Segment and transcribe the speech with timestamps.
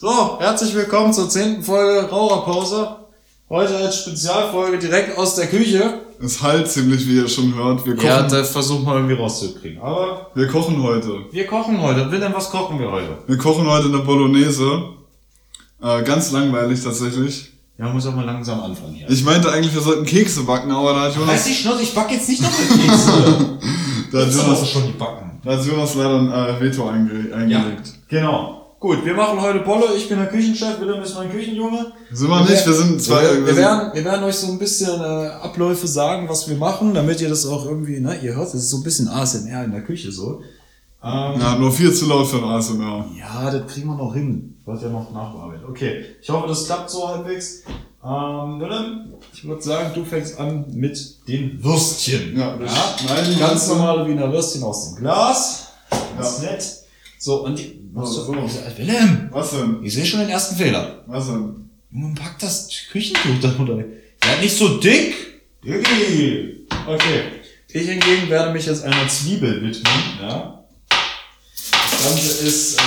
[0.00, 2.88] So, herzlich willkommen zur zehnten Folge Raucherpause.
[3.48, 6.02] Heute als Spezialfolge direkt aus der Küche.
[6.24, 7.84] Es halt ziemlich, wie ihr schon hört.
[7.84, 9.82] Wir kochen, Ja, das versuchen wir irgendwie rauszukriegen.
[9.82, 11.24] Aber wir kochen heute.
[11.32, 12.08] wir kochen heute.
[12.12, 13.18] Wilhelm, was kochen wir heute?
[13.26, 14.84] Wir kochen heute eine Bolognese.
[15.82, 17.50] Äh, ganz langweilig tatsächlich.
[17.76, 19.10] Ja, muss auch mal langsam anfangen hier.
[19.10, 21.92] Ich meinte eigentlich, wir sollten Kekse backen, aber da hat Jonas, Weiß ich noch, ich
[21.92, 23.58] back jetzt nicht noch mit Kekse.
[24.12, 25.40] da hat Jonas, du schon die Backen.
[25.42, 27.94] da hat Jonas leider ein äh, Veto einge eingelegt.
[28.08, 28.54] genau.
[28.80, 29.86] Gut, wir machen heute Bolle.
[29.96, 31.92] Ich bin der Küchenchef, Wilhelm ist mein Küchenjunge.
[32.12, 33.22] Sind wir nicht, wir sind zwei.
[33.22, 36.94] Wir, wir, werden, wir werden euch so ein bisschen äh, Abläufe sagen, was wir machen,
[36.94, 39.72] damit ihr das auch irgendwie, ne, ihr hört, das ist so ein bisschen ASMR in
[39.72, 40.42] der Küche so.
[41.02, 43.06] Ähm, ja, nur viel zu laut für ein ASMR.
[43.18, 44.56] Ja, das kriegen wir noch hin.
[44.64, 45.64] Wird ja noch nachbearbeitet.
[45.68, 47.64] Okay, ich hoffe, das klappt so halbwegs.
[48.04, 52.38] Ähm, Willem, ich würde sagen, du fängst an mit den Würstchen.
[52.38, 55.66] Ja, wir schneiden die ganz normale Wiener Würstchen aus dem Glas.
[56.16, 56.87] Ganz nett.
[57.18, 57.80] So, und die.
[57.92, 58.46] Was So, so.
[58.46, 58.58] so.
[58.76, 59.82] Willem, Was denn?
[59.82, 61.02] ich sehe schon den ersten Fehler.
[61.06, 61.68] Was denn?
[61.90, 63.76] Junge, pack das Küchentuch da runter.
[64.24, 65.14] Ja, nicht so dick.
[65.64, 66.66] Diggi.
[66.86, 67.22] Okay.
[67.68, 70.64] Ich hingegen werde mich jetzt einer Zwiebel widmen, ja.
[70.88, 72.80] Das Ganze ist äh,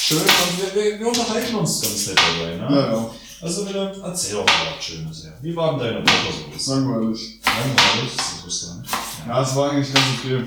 [0.00, 2.76] schön und wir, wir, unterhalten uns ganz nett dabei, ne?
[2.76, 3.10] Ja, ja.
[3.40, 5.30] Also wieder, erzähl doch mal was Schönes, ja.
[5.42, 6.74] Wie war denn deine Woche so?
[6.74, 7.40] Langweilig.
[7.44, 8.86] Langweilig, ist interessant.
[9.26, 10.44] Ja, es war eigentlich ganz okay.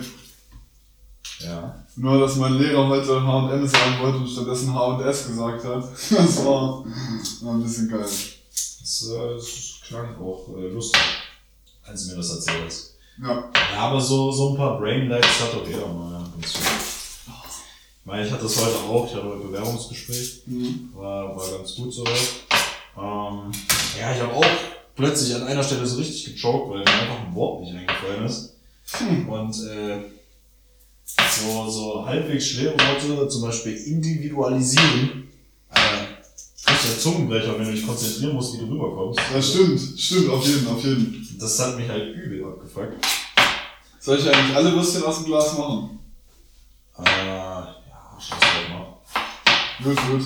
[1.39, 1.83] Ja.
[1.95, 5.83] Nur, dass mein Lehrer heute H&M sagen wollte und stattdessen H&S gesagt hat.
[6.09, 6.83] Das war,
[7.41, 7.99] war ein bisschen geil.
[8.01, 11.01] Das, äh, das klang auch äh, lustig,
[11.85, 12.93] als du mir das erzählt hast.
[13.21, 13.49] Ja.
[13.73, 16.23] Ja, aber so, so ein paar Brainlights hat doch jeder mal.
[16.41, 16.55] Ich
[18.05, 20.89] meine, ich hatte das heute auch, ich hatte heute Bewerbungsgespräch, Mhm.
[20.95, 22.29] war, war ganz gut soweit.
[22.97, 23.51] Ähm,
[23.99, 24.45] ja, ich habe auch
[24.95, 28.53] plötzlich an einer Stelle so richtig gechoked, weil mir einfach ein Wort nicht eingefallen ist.
[29.27, 29.99] Und äh,
[31.15, 35.29] so, so halbwegs schwere Worte, zum Beispiel individualisieren,
[35.73, 39.19] äh, richtiger Zungenbrecher, wenn du dich konzentrieren musst, wie du rüberkommst.
[39.33, 41.37] Das stimmt, stimmt, auf jeden, auf jeden.
[41.39, 43.05] Das hat mich halt übel abgefuckt.
[43.99, 45.99] Soll ich eigentlich alle Würstchen aus dem Glas machen?
[46.99, 47.77] Äh, ja,
[48.19, 48.97] scheiß drauf mal.
[49.83, 50.23] Gut, gut.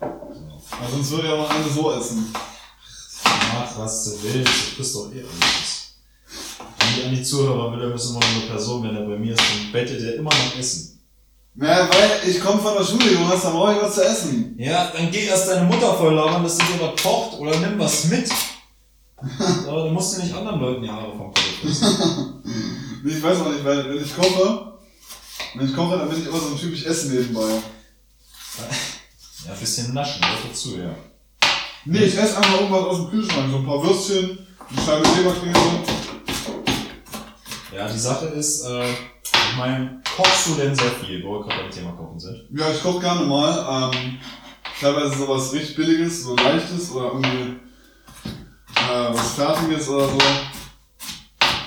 [0.00, 2.32] Aber sonst würde ja noch eine so essen.
[3.52, 5.83] Mach, was du willst, du kriegst doch eh alles.
[7.04, 9.40] An die Zuhörer will, er ist immer nur eine Person, wenn er bei mir ist,
[9.40, 11.00] dann bettet er immer noch Essen.
[11.56, 14.54] Naja, weil ich komme von der Schule, Jonas, da brauche ich was zu essen.
[14.58, 17.78] Ja, dann geh erst deine Mutter voll labern, dass sie dir was kocht oder nimm
[17.78, 18.28] was mit.
[19.68, 21.40] Aber dann musst du nicht anderen Leuten die Haare vom Kopf.
[23.04, 24.72] Nee, Ich weiß auch nicht, weil wenn ich koche,
[25.54, 27.48] wenn ich koche, dann bin ich immer so ein typisch Essen nebenbei.
[29.46, 30.94] Ja, ein bisschen naschen, gehört dazu, ja.
[31.84, 33.50] Nee, ich esse einfach irgendwas aus dem Kühlschrank.
[33.50, 34.38] So ein paar Würstchen,
[34.70, 35.93] eine Scheibe Leberkäse.
[37.74, 41.62] Ja, die Sache ist, äh, ich meine, kochst du denn sehr viel, wo wir gerade
[41.62, 42.44] beim Thema Kochen sind?
[42.56, 43.90] Ja, ich koche gerne mal.
[43.92, 44.18] Ähm,
[44.78, 47.56] teilweise sowas richtig Billiges, so Leichtes oder irgendwie
[48.76, 50.18] äh, was Fertiges oder so.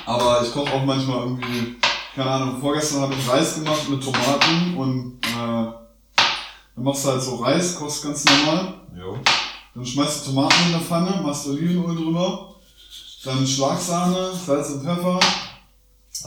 [0.05, 1.75] Aber ich koche auch manchmal irgendwie,
[2.15, 5.71] keine Ahnung, vorgestern habe ich Reis gemacht mit Tomaten und äh,
[6.75, 8.75] dann machst du halt so Reis, kochst ganz normal.
[8.97, 9.17] Jo.
[9.75, 12.55] Dann schmeißt du Tomaten in der Pfanne, machst Olivenöl drüber,
[13.25, 15.19] dann Schlagsahne, Salz und Pfeffer,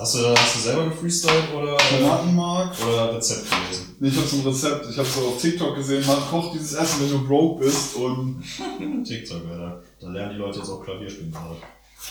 [0.01, 2.75] Hast du, hast du selber gefreestylt oder, Tomatenmark.
[2.89, 3.97] oder Rezept gelesen?
[4.01, 6.73] Nee, ich habe so ein Rezept, ich habe so auf TikTok gesehen, man kocht dieses
[6.73, 8.43] Essen, wenn du broke bist und
[9.05, 9.83] TikTok, Alter.
[10.01, 11.57] Da lernen die Leute jetzt auch Klavier spielen gerade.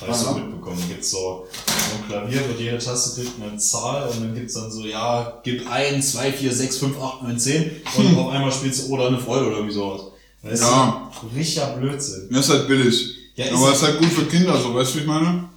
[0.02, 0.78] Habe ich so mitbekommen.
[0.80, 4.54] Da gibt's so, so ein Klavier, wo jede Taste kriegt eine Zahl und dann gibt's
[4.54, 8.52] dann so, ja, gib 1, 2, 4, 6, 5, 8, 9, 10 und auf einmal
[8.52, 10.02] spielst du oder eine Freude oder irgendwie sowas.
[10.44, 11.12] Weißt Ja.
[11.22, 11.36] du?
[11.36, 12.30] Richtiger Blödsinn.
[12.32, 13.16] das ist halt billig.
[13.36, 15.49] Ja, ist, Aber ist halt gut für Kinder, so weißt du, wie ich meine?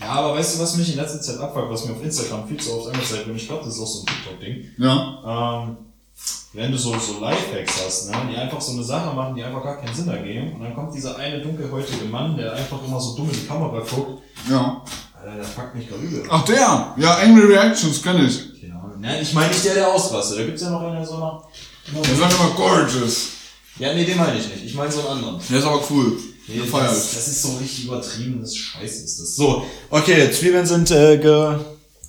[0.00, 2.56] Ja, aber weißt du, was mich in letzter Zeit abfuckt, was mir auf Instagram viel
[2.58, 5.64] zu oft angezeigt wird, ich glaube, das ist auch so ein TikTok-Ding, Ja.
[5.66, 5.76] ähm,
[6.52, 9.62] wenn du so, so Lifehacks hast, ne, die einfach so eine Sache machen, die einfach
[9.62, 13.14] gar keinen Sinn ergeben, und dann kommt dieser eine dunkelhäutige Mann, der einfach immer so
[13.16, 14.82] dumm in die Kamera guckt, Ja.
[15.20, 16.22] Alter, der fuckt mich gerade übel.
[16.30, 16.94] Ach der!
[16.96, 18.40] Ja, Angry Reactions kenn ich.
[18.72, 19.00] Ahnung.
[19.00, 20.38] Nein, ich meine nicht der, der ausrastet.
[20.38, 21.48] Da gibt's ja noch einen, der so noch.
[21.92, 23.28] Der sagt immer gorgeous.
[23.78, 24.64] Ja, nee, den meine ich nicht.
[24.64, 25.40] Ich meine so einen anderen.
[25.50, 26.18] Der ist aber cool.
[26.52, 29.36] Nee, das, das ist so richtig übertriebenes Scheiße ist das.
[29.36, 31.56] So, okay, Zwiebeln sind äh, ge...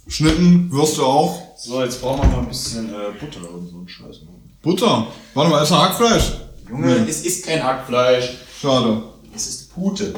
[0.07, 1.39] Schnitten, Würste auch.
[1.57, 4.17] So, jetzt brauchen wir mal ein bisschen äh, Butter und so einen Scheiß.
[4.61, 5.07] Butter.
[5.33, 6.33] Warte mal, ist noch Hackfleisch?
[6.69, 7.09] Junge, Nee.
[7.09, 8.31] es ist kein Hackfleisch.
[8.59, 9.03] Schade.
[9.35, 10.13] Es ist Pute.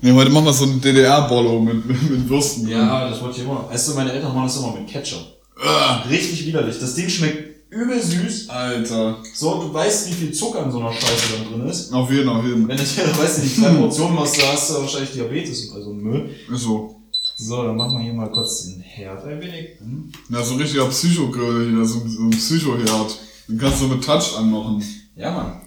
[0.00, 2.64] Nee, heute machen wir so ein DDR-Bollo mit, mit, mit Würsten.
[2.64, 2.72] drin.
[2.78, 3.68] Ja, das wollte ich immer.
[3.70, 5.20] Weißt du, meine Eltern machen das immer mit Ketchup.
[5.56, 6.78] Ugh, Richtig widerlich.
[6.78, 8.48] Das Ding schmeckt übel süß.
[8.48, 9.18] Alter.
[9.34, 11.92] So, du weißt, wie viel Zucker in so einer Scheiße dann drin ist.
[11.92, 12.66] Auf jeden, auf jeden.
[12.68, 15.76] Wenn du dir, weißt du, die kleine Portion machst, da hast du wahrscheinlich Diabetes und
[15.76, 16.30] also Müll.
[16.52, 17.00] Ist so.
[17.36, 19.78] So, dann machen wir hier mal kurz den Herd ein wenig.
[19.80, 20.10] Hm.
[20.30, 23.18] Ja, so ein richtiger Psychogrill hier, so, ein- so ein Psychoherd.
[23.48, 24.82] Den kannst du mit Touch anmachen.
[25.16, 25.60] Ja, Mann.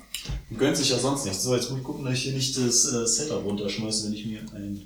[0.50, 1.44] Du gönnst sich ja sonst nichts.
[1.44, 4.26] So, jetzt muss ich gucken, dass ich hier nicht das äh, Setup runterschmeiße, wenn ich
[4.26, 4.82] mir ein,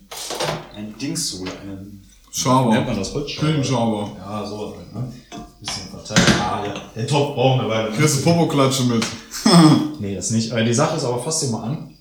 [0.75, 1.51] ein Dings hole.
[1.61, 2.03] Einen,
[2.33, 2.95] wie nennt man Schaber.
[2.95, 3.13] das?
[3.13, 3.47] Holzschaber?
[3.47, 4.09] Küchenschaber.
[4.19, 5.13] Ja, so halt, ne?
[5.59, 6.27] Bisschen verteilt.
[6.39, 6.73] Ah, ja.
[6.95, 7.91] Den Topf brauchen wir weiter.
[7.91, 9.05] Kriegst du Popo-Klatsche mit.
[9.99, 10.51] Nee, das nicht.
[10.51, 11.95] Äh, die Sache ist aber, fass dir mal an.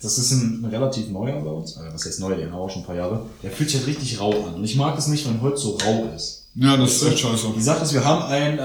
[0.00, 1.76] Das ist ein, ein relativ neuer bei uns.
[1.76, 2.34] Also, was heißt neu?
[2.34, 3.26] Den haben wir auch schon ein paar Jahre.
[3.42, 4.54] Der fühlt sich halt richtig rau an.
[4.54, 6.46] Und ich mag es nicht, wenn Holz so rau ist.
[6.54, 7.46] Ja, das ist echt scheiße.
[7.56, 8.60] Die Sache ist, wir haben einen, äh,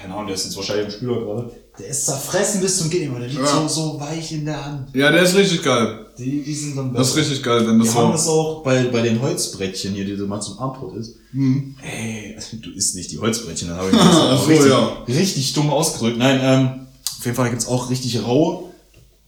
[0.00, 1.50] keine Ahnung, der ist jetzt wahrscheinlich im Spüler gerade.
[1.78, 3.66] Der ist zerfressen bis zum Gehen, der liegt Ja.
[3.66, 4.94] so, so weich in der Hand.
[4.94, 6.06] Ja, der ist richtig geil.
[6.18, 7.30] Die, die sind dann Das ist besser.
[7.30, 8.12] richtig geil, wenn das Wir haben so.
[8.12, 11.14] das auch bei, bei den Holzbrettchen hier, die du mal zum Armbrot isst.
[11.32, 11.74] Hm.
[11.82, 14.14] Ey, du isst nicht die Holzbrettchen, dann habe ich das
[14.44, 14.96] so, richtig, ja.
[15.08, 16.18] richtig dumm ausgedrückt.
[16.18, 16.86] Nein, ähm,
[17.18, 18.64] auf jeden Fall gibt's auch richtig raue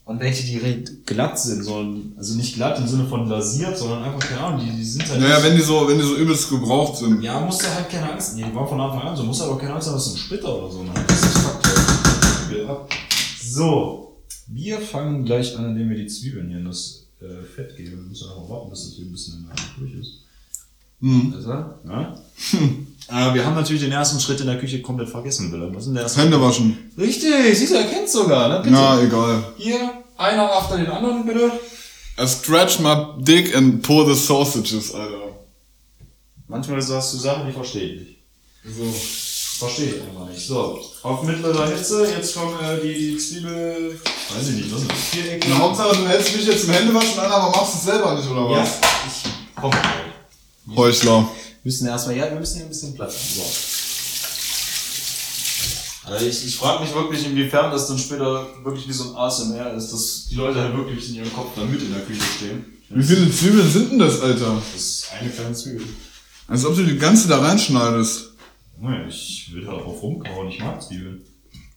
[0.05, 1.83] und welche, die re- glatt sind, so,
[2.19, 5.19] also nicht glatt im Sinne von lasiert, sondern einfach, keine Ahnung, die, die sind halt
[5.19, 7.23] Naja, wenn die so, wenn die so übelst gebraucht sind.
[7.23, 9.45] ja, musst du halt keine Angst, nee, die waren von Anfang an so, musst du
[9.47, 10.91] aber keine Angst haben, dass du ein Splitter oder so, ne?
[11.09, 11.23] Das
[12.63, 12.91] ab.
[13.43, 17.93] So, wir fangen gleich an, indem wir die Zwiebeln hier in das äh, Fett geben.
[17.93, 19.49] Wir müssen einfach warten, bis das hier ein bisschen
[19.79, 20.21] durch ist.
[21.01, 21.33] Hm.
[21.33, 21.79] Besser?
[21.87, 22.19] Ja?
[23.31, 25.75] äh, wir haben natürlich den ersten Schritt in der Küche komplett vergessen, Willem.
[25.75, 26.23] Was ist denn der erste?
[26.23, 26.91] Hände waschen.
[26.97, 28.59] Richtig, siehst du, er kennt sogar, ne?
[28.59, 28.73] Bitte.
[28.73, 29.45] Na, egal.
[29.59, 31.53] Hier, einer after den anderen, bitte.
[32.19, 35.37] I stretch my dick and pull the sausages, Alter.
[36.47, 38.19] Manchmal sagst du Sachen, die verstehe ich nicht.
[38.65, 39.34] So.
[39.59, 40.47] Verstehe ich einfach nicht.
[40.47, 44.01] So, auf mittlerer Hitze, jetzt kommen äh, die Zwiebel,
[44.35, 44.99] weiß ich nicht, was sind das?
[45.13, 45.47] Vierecke?
[45.49, 48.51] Na, Hauptsache, du hältst mich jetzt zum Händewaschen an, aber machst es selber nicht, oder
[48.51, 48.71] Ja, was?
[49.07, 49.71] ich komm.
[50.77, 51.19] Heuchler.
[51.21, 51.29] Wir
[51.71, 53.35] müssen erstmal, ja, wir müssen hier ein bisschen Platz haben.
[53.37, 53.43] So.
[56.11, 59.73] Also ich, ich frage mich wirklich, inwiefern das dann später wirklich wie so ein ASMR
[59.75, 62.65] ist, dass die Leute halt wirklich in ihrem Kopf da mit in der Küche stehen.
[62.91, 64.61] Wie viele Zwiebeln sind denn das, Alter?
[64.75, 65.87] Das ist eine kleine Zwiebel.
[66.47, 68.34] Als ob du die ganze da reinschneidest.
[68.85, 71.23] Junge, ich will da drauf rumkauen, ich mag Zwiebeln.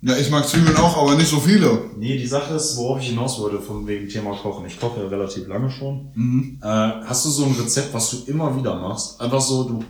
[0.02, 1.86] Ja, ich mag Zwiebeln auch, aber nicht so viele.
[1.98, 4.66] Nee, die Sache ist, worauf ich hinaus wollte, von wegen Thema Kochen.
[4.68, 6.12] Ich koche ja relativ lange schon.
[6.14, 6.60] Mhm.
[6.62, 9.20] Äh, hast du so ein Rezept, was du immer wieder machst?
[9.20, 9.84] Einfach so, du.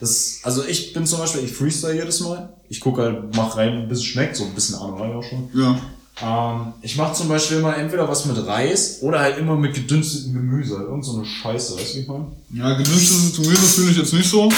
[0.00, 2.54] Das, also ich bin zum Beispiel, ich freestyle jedes Mal.
[2.68, 5.22] Ich gucke halt, mach rein, bis es schmeckt, so ein bisschen Ahnung habe ich auch
[5.22, 5.48] schon.
[5.54, 5.78] Ja.
[6.22, 10.34] Ähm, ich mache zum Beispiel immer entweder was mit Reis oder halt immer mit gedünstetem
[10.34, 10.74] Gemüse.
[10.74, 12.26] Irgend so eine Scheiße, weißt du, wie ich meine?
[12.52, 14.50] Ja, gedünstetes Gemüse fühle ich jetzt nicht so.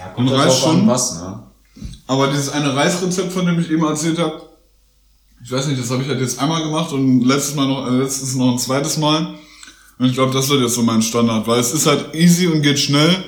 [0.00, 0.86] Ja, Und halt Reis schon?
[0.86, 1.42] was, ne?
[2.06, 4.42] Aber dieses eine Reisrezept, von dem ich eben erzählt habe,
[5.44, 7.90] ich weiß nicht, das habe ich halt jetzt einmal gemacht und letztes Mal noch, äh,
[7.90, 9.34] letztes noch ein zweites Mal.
[9.98, 12.62] Und ich glaube, das wird jetzt so mein Standard, weil es ist halt easy und
[12.62, 13.24] geht schnell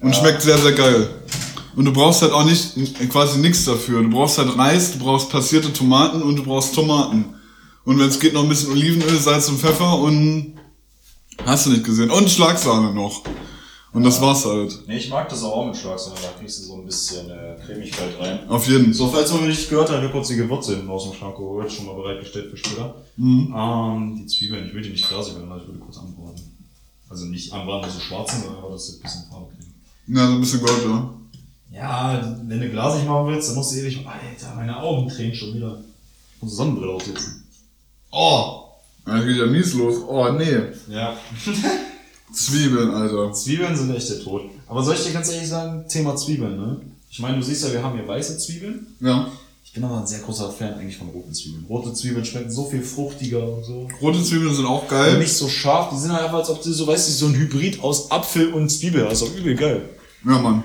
[0.00, 1.08] und schmeckt sehr, sehr geil.
[1.76, 2.74] Und du brauchst halt auch nicht
[3.10, 4.02] quasi nichts dafür.
[4.02, 7.24] Du brauchst halt Reis, du brauchst passierte Tomaten und du brauchst Tomaten.
[7.84, 10.54] Und wenn es geht, noch ein bisschen Olivenöl, Salz und Pfeffer und
[11.46, 12.10] hast du nicht gesehen.
[12.10, 13.22] Und Schlagsahne noch.
[13.92, 14.86] Und das war's halt.
[14.86, 18.20] Nee, ich mag das auch mit Schlagsahne, da kriegst du so ein bisschen äh, Cremigkeit
[18.20, 18.48] rein.
[18.48, 18.92] Auf jeden.
[18.92, 21.36] So, falls man nicht gehört hat, habe ich kurz die Gewürze hinten aus dem Schrank
[21.36, 22.94] geholt, schon mal bereitgestellt für später.
[23.16, 23.52] Mhm.
[23.56, 26.40] Ähm, die Zwiebeln, ich will die nicht glasig werden, aber ich würde kurz anbraten.
[27.08, 29.74] Also nicht anbraten, dass sie schwarz sind, sondern einfach, dass sie ein bisschen Farbe kriegen.
[30.16, 31.14] Ja, so ein bisschen Gold, ja.
[31.72, 34.06] Ja, wenn du glasig machen willst, dann musst du ewig.
[34.06, 35.82] Alter, meine Augen tränen schon wieder.
[36.36, 37.44] Ich muss Sonnenbrille aufsetzen.
[38.12, 38.66] Oh!
[39.04, 39.96] Da geht ja mies los.
[40.06, 40.58] Oh, nee.
[40.88, 41.16] Ja.
[42.32, 43.32] Zwiebeln, Alter.
[43.32, 44.42] Zwiebeln sind echt der Tod.
[44.68, 46.80] Aber soll ich dir ganz ehrlich sagen, Thema Zwiebeln, ne?
[47.10, 48.86] Ich meine, du siehst ja, wir haben hier weiße Zwiebeln.
[49.00, 49.28] Ja.
[49.64, 51.64] Ich bin aber ein sehr großer Fan eigentlich von roten Zwiebeln.
[51.68, 53.88] Rote Zwiebeln schmecken so viel fruchtiger und so.
[54.00, 55.18] Rote Zwiebeln sind auch Und geil.
[55.18, 57.34] nicht so scharf, die sind halt einfach, als ob du so, weißt du, so ein
[57.34, 59.06] Hybrid aus Apfel und Zwiebel.
[59.06, 59.88] Auch übel geil.
[60.24, 60.64] Ja, Mann.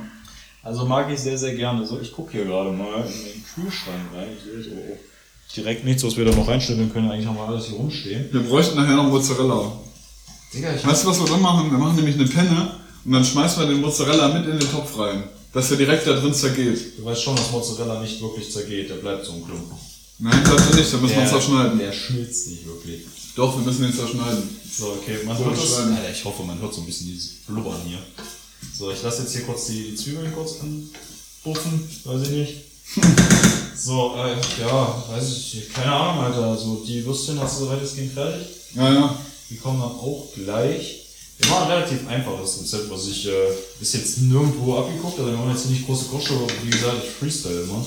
[0.64, 1.86] Also mag ich sehr, sehr gerne.
[1.86, 4.30] So, ich gucke hier gerade mal in den Kühlschrank rein.
[4.36, 4.98] Ich sehe so oh,
[5.56, 7.12] direkt nichts, was wir da noch reinstellen können.
[7.12, 8.26] Eigentlich haben wir alles hier rumstehen.
[8.32, 9.72] Wir bräuchten nachher noch Mozzarella.
[10.56, 11.70] Digga, ich Weißt du, was wir dann machen?
[11.72, 12.72] Wir machen nämlich eine Penne
[13.04, 15.24] und dann schmeißen wir den Mozzarella mit in den Topf rein.
[15.54, 16.98] Dass der direkt da drin zergeht.
[16.98, 18.90] Du weißt schon, dass Mozzarella nicht wirklich zergeht.
[18.90, 19.78] Der bleibt so ein Klumpen.
[20.20, 21.80] Nein, er nicht, da müssen wir Der- zerschneiden.
[21.80, 23.02] Der schmilzt nicht wirklich.
[23.36, 24.44] Doch, wir müssen den zerschneiden.
[24.78, 25.74] So, okay, man So, hört das.
[25.78, 28.00] Alter, ich hoffe, man hört so ein bisschen dieses Blubbern hier.
[28.78, 32.54] So, ich lasse jetzt hier kurz die, die Zwiebeln kurz anbuffen, weiß ich nicht.
[33.78, 35.74] So, äh, ja, weiß ich, nicht.
[35.74, 36.46] keine Ahnung, Alter.
[36.46, 38.48] Also, die Würstchen hast du soweit es ging fertig.
[38.74, 39.16] Ja, ja.
[39.50, 41.02] Die kommen dann auch gleich.
[41.38, 43.32] Wir machen ein relativ einfaches Rezept, was ich äh,
[43.80, 45.32] bis jetzt nirgendwo abgeguckt habe.
[45.32, 46.34] Wir machen jetzt nicht große Koche,
[46.64, 47.86] wie gesagt, ich freestyle immer.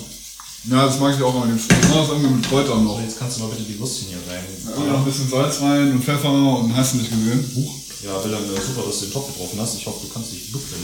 [0.70, 1.74] Ja, das mag ich auch liebsten.
[1.80, 2.96] Ich mach das irgendwie mit Kräutern noch.
[2.98, 4.44] So, jetzt kannst du mal bitte die Würstchen hier rein.
[4.66, 7.40] Ja, noch ein bisschen Salz rein und Pfeffer und hast du nicht gesehen.
[7.56, 7.74] Huch.
[8.04, 9.76] Ja, Wilhelm, äh, super, dass du den Topf getroffen hast.
[9.78, 10.82] Ich hoffe, du kannst dich büffeln.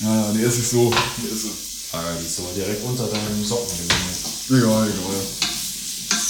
[0.00, 0.92] Ja, ja, die esse ich so.
[1.18, 1.48] Die esse.
[1.92, 4.22] Ah, die ist aber direkt unter deinen Socken gelandet.
[4.48, 5.20] Egal, egal.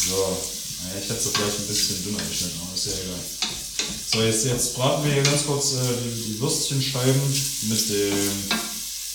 [0.09, 0.39] So,
[0.83, 3.38] naja, ich hätte es vielleicht ein bisschen dünner geschnitten, aber ist ja egal.
[4.11, 7.21] So, jetzt, jetzt braten wir hier ganz kurz äh, die, die Würstchenscheiben
[7.69, 8.15] mit den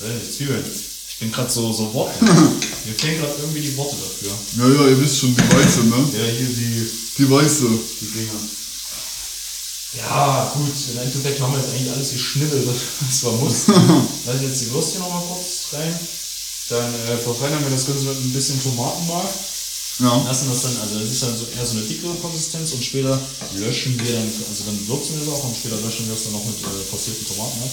[0.04, 0.64] nicht, Zwiebeln.
[1.10, 2.24] Ich bin gerade so, so Worte.
[2.26, 4.32] Mir fehlen gerade irgendwie die Worte dafür.
[4.58, 5.96] Ja, ja, ihr wisst schon, die Weiße, ne?
[6.14, 7.66] Ja, hier die, Die Weiße.
[8.02, 8.40] die Dinger.
[9.98, 13.74] Ja, gut, im Endeffekt haben wir jetzt eigentlich alles geschnibbelt, was wir mussten.
[14.26, 15.98] Lass jetzt die Würstchen noch mal kurz rein.
[16.70, 19.30] Dann äh, verfeinern wir das Ganze mit ein bisschen Tomatenmark.
[20.00, 20.10] Ja.
[20.26, 23.20] Lassen das dann, also das ist dann so eher so eine dickere Konsistenz und später
[23.58, 26.34] löschen wir dann, also dann würzen wir das auch und später löschen wir es dann
[26.34, 27.70] noch mit äh, passierten Tomaten ab.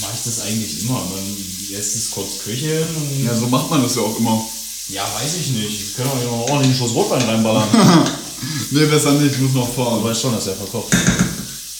[0.00, 0.94] Mache ich das eigentlich immer.
[0.94, 1.22] Man
[1.70, 4.42] lässt es kurz köcheln und Ja, so macht man das ja auch immer.
[4.88, 5.96] ja, weiß ich nicht.
[5.96, 7.68] Wir können auch noch ordentlich einen Schuss Rotwein reinballern.
[8.70, 10.04] Nee, besser nicht, ich muss noch du fahren.
[10.04, 10.94] weißt schon, dass er verkocht.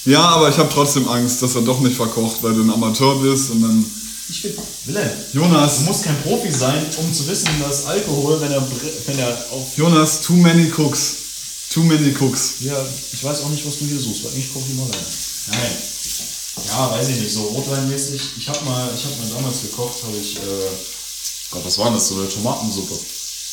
[0.04, 3.14] Ja, aber ich habe trotzdem Angst, dass er doch nicht verkocht, weil du ein Amateur
[3.20, 3.84] bist und dann.
[4.30, 4.52] Ich bin
[4.84, 5.10] Wilhelm.
[5.32, 9.18] Jonas, Du musst kein Profi sein, um zu wissen, dass Alkohol, wenn er, br- wenn
[9.18, 9.76] er auf.
[9.76, 11.16] Jonas, too many cooks.
[11.72, 12.54] Too many cooks.
[12.60, 12.76] Ja,
[13.12, 15.06] ich weiß auch nicht, was du hier suchst, weil ich koche immer alleine.
[15.52, 15.76] Nein.
[16.66, 18.20] Ja, weiß ich nicht, so rotweinmäßig.
[18.38, 20.40] Ich habe mal, ich habe mal damals gekocht, habe ich, äh,
[21.50, 22.08] Gott, was war denn das?
[22.08, 22.98] So eine Tomatensuppe.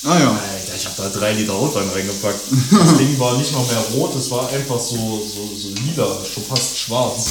[0.03, 0.31] Ah ja.
[0.31, 2.39] Alter, ich habe da drei Liter Rotwein reingepackt.
[2.71, 6.43] Das Ding war nicht mal mehr rot, es war einfach so, so, so lila, schon
[6.43, 7.25] fast schwarz.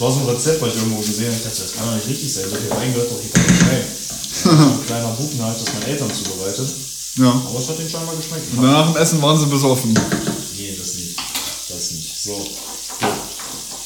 [0.00, 1.36] War so ein Rezept, was ich irgendwo gesehen habe.
[1.36, 2.48] Ich dachte, das kann doch nicht richtig sein.
[2.48, 3.84] So viel Wein gehört doch hier nicht rein.
[4.80, 6.72] Ein kleiner Buben halt, das meine Eltern zubereitet.
[7.16, 7.30] Ja.
[7.46, 8.48] Aber es hat den scheinbar geschmeckt.
[8.56, 9.92] Und danach im Essen waren sie besoffen.
[10.56, 11.16] Nee, das nicht.
[11.68, 12.16] Das nicht.
[12.16, 12.32] So.
[12.32, 12.50] Gut.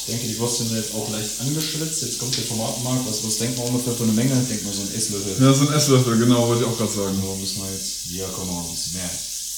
[0.07, 2.03] Ich denke, die Würstchen sind jetzt auch leicht angeschwitzt.
[2.03, 2.99] Jetzt kommt der Tomatenmark.
[3.09, 4.39] Was, was denkt man ungefähr für eine Menge?
[4.39, 5.35] Ich denke mal so ein Esslöffel.
[5.41, 7.19] Ja, so ein Esslöffel, genau, wollte ich auch gerade sagen.
[7.19, 8.31] So müssen wir jetzt.
[8.31, 9.09] Kommen wir noch ein bisschen mehr.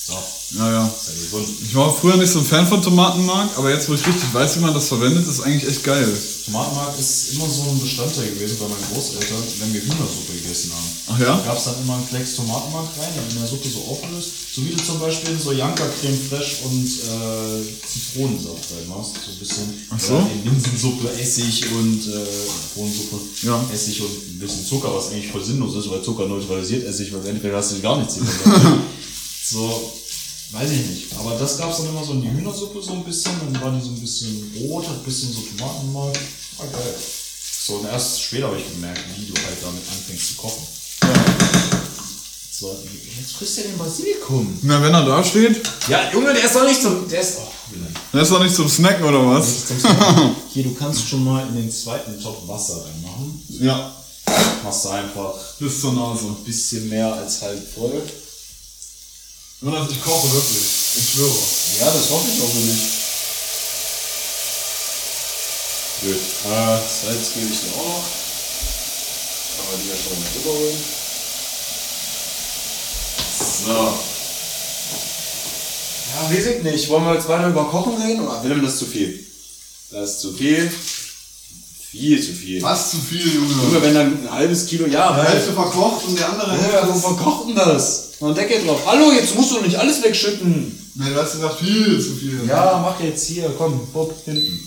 [0.08, 0.14] So.
[0.58, 0.90] Ja, ja.
[1.22, 1.50] Gesund.
[1.68, 4.56] Ich war früher nicht so ein Fan von Tomatenmark, aber jetzt, wo ich richtig weiß,
[4.56, 6.08] wie man das verwendet, ist eigentlich echt geil.
[6.46, 10.88] Tomatenmark ist immer so ein Bestandteil gewesen bei meinen Großeltern, wenn wir Hühnersuppe gegessen haben.
[11.12, 11.36] Ach ja?
[11.36, 14.30] Da gab es dann immer einen Klecks Tomatenmark rein, der in der Suppe so aufgelöst.
[14.56, 19.12] So wie du zum Beispiel so Janka Creme Fraiche und äh, Zitronensaft reinmachst.
[19.26, 19.88] So ein bisschen.
[19.90, 20.16] Ach so?
[20.32, 22.24] In Linsensuppe, Essig und äh,
[22.72, 23.60] Zitronensuppe, Ja.
[23.74, 27.28] Essig und ein bisschen Zucker, was eigentlich voll sinnlos ist, weil Zucker neutralisiert Essig, weil
[27.28, 28.16] entweder hast du gar nichts.
[29.52, 29.94] so,
[30.52, 31.14] weiß ich nicht.
[31.20, 33.72] Aber das gab es dann immer so in die Hühnersuppe so ein bisschen, dann war
[33.72, 36.16] die so ein bisschen rot, hat ein bisschen so Tomatenmark.
[36.58, 36.96] War geil.
[37.66, 40.66] So, und erst später habe ich gemerkt, wie du halt damit anfängst zu kochen.
[42.60, 42.76] So,
[43.20, 44.58] jetzt frisst er den Basilikum.
[44.64, 47.08] Na, wenn er da steht, Ja, Junge, der ist doch nicht zum.
[47.08, 47.36] Der ist.
[47.38, 47.76] Oh,
[48.14, 49.68] der ist doch nicht zum Snacken oder was?
[49.68, 50.36] Snacken.
[50.54, 53.44] Hier, du kannst schon mal in den zweiten Topf Wasser reinmachen.
[53.60, 53.94] Ja,
[54.64, 56.26] Machst du einfach bis zur Nase.
[56.26, 58.02] ein bisschen mehr als halb voll.
[59.60, 60.98] Jonas, ich koche wirklich.
[60.98, 61.34] Ich schwöre.
[61.80, 62.82] Ja, das hoffe ich auch für dich.
[66.02, 66.22] Gut.
[66.46, 68.04] Äh, Salz gebe ich noch.
[69.58, 70.84] Kann man die ja schon mal drüber holen.
[73.66, 73.98] So.
[76.14, 76.90] Ja, weiß ich nicht.
[76.90, 78.28] Wollen wir jetzt weiter über Kochen reden?
[78.28, 79.26] Oder Willem, das ist zu viel.
[79.90, 80.72] Das ist zu viel.
[81.90, 82.62] Viel zu viel.
[82.62, 83.82] Was zu viel, Junge, Junge.
[83.82, 85.28] wenn dann ein halbes Kilo, ja, Die.
[85.30, 87.02] Hälfte verkocht und die andere Ja, Hälfte wo ist...
[87.02, 88.10] verkocht denn das?
[88.20, 88.82] Noch ein Deckel drauf.
[88.86, 90.78] Hallo, jetzt musst du doch nicht alles wegschütten.
[90.96, 92.42] Nee, du hast gesagt, viel zu viel.
[92.48, 94.60] Ja, mach jetzt hier, komm, hopp, hinten.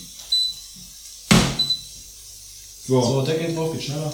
[2.89, 3.03] So.
[3.03, 4.13] So, Deckel drauf, geht schneller.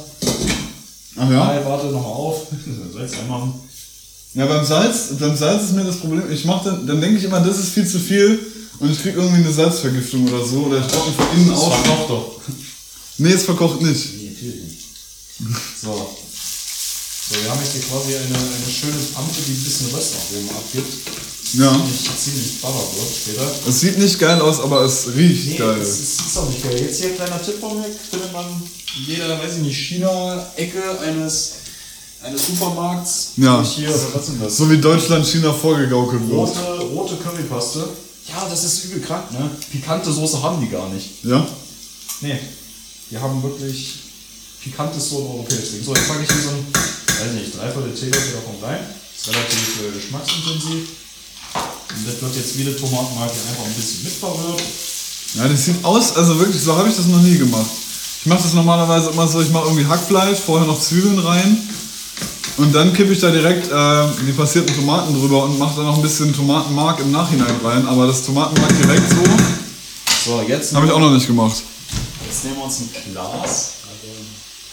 [1.18, 1.44] Ach ja?
[1.46, 2.46] Nein, warte noch auf.
[2.94, 3.54] Salz reinmachen.
[4.34, 7.24] Ja, beim Salz, beim Salz ist mir das Problem, ich mach dann, dann denke ich
[7.24, 8.38] immer, das ist viel zu viel
[8.80, 11.72] und ich krieg irgendwie eine Salzvergiftung oder so oder ich trockne von innen Das aus.
[11.74, 12.32] verkocht doch.
[13.18, 14.14] Nee, es verkocht nicht.
[14.16, 14.78] Nee, natürlich nicht.
[15.82, 16.16] So.
[17.28, 20.92] So, wir haben jetzt hier quasi eine, eine schöne Pampe, die ein bisschen Röstaromen abgibt.
[21.54, 21.72] Ja.
[21.72, 23.50] Ziemlich, ziemlich baller wird später.
[23.68, 25.76] Es sieht nicht geil aus, aber es riecht Nee, geil.
[25.78, 26.78] das ist, ist auch nicht geil.
[26.80, 31.00] Jetzt hier ein kleiner Tipp von mir, findet man in jeder, weiß ich nicht, China-Ecke
[31.00, 31.52] eines,
[32.22, 33.32] eines Supermarkts.
[33.38, 33.62] Ja.
[33.62, 34.56] Hier, was denn das?
[34.56, 36.38] So wie Deutschland China vorgegaukelt wird.
[36.38, 36.60] Rote,
[36.94, 37.88] rote Currypaste.
[38.28, 39.50] Ja, das ist übel krank, ne?
[39.72, 41.24] Pikante Soße haben die gar nicht.
[41.24, 41.46] Ja?
[42.20, 42.38] Nee.
[43.10, 43.94] Die haben wirklich
[44.62, 45.84] pikantes so europäisches Ding.
[45.84, 48.80] So, jetzt packe ich hier so ein, weiß nicht, dreiviertel Teelöffel davon rein.
[49.16, 50.88] Ist relativ äh, geschmacksintensiv.
[51.54, 54.62] Und das wird jetzt wie die Tomatenmark hier einfach ein bisschen mitverwirrt.
[55.34, 57.70] Ja, das sieht aus, also wirklich, so habe ich das noch nie gemacht.
[58.20, 61.58] Ich mache das normalerweise immer so, ich mache irgendwie Hackfleisch, vorher noch Zwiebeln rein
[62.56, 65.96] und dann kippe ich da direkt äh, die passierten Tomaten drüber und mache dann noch
[65.96, 67.86] ein bisschen Tomatenmark im Nachhinein rein.
[67.86, 69.16] Aber das Tomatenmark direkt so
[70.24, 71.62] So, jetzt, habe ich auch noch nicht gemacht.
[72.36, 73.72] Jetzt nehmen wir uns ein Glas.
[73.88, 74.26] Also ein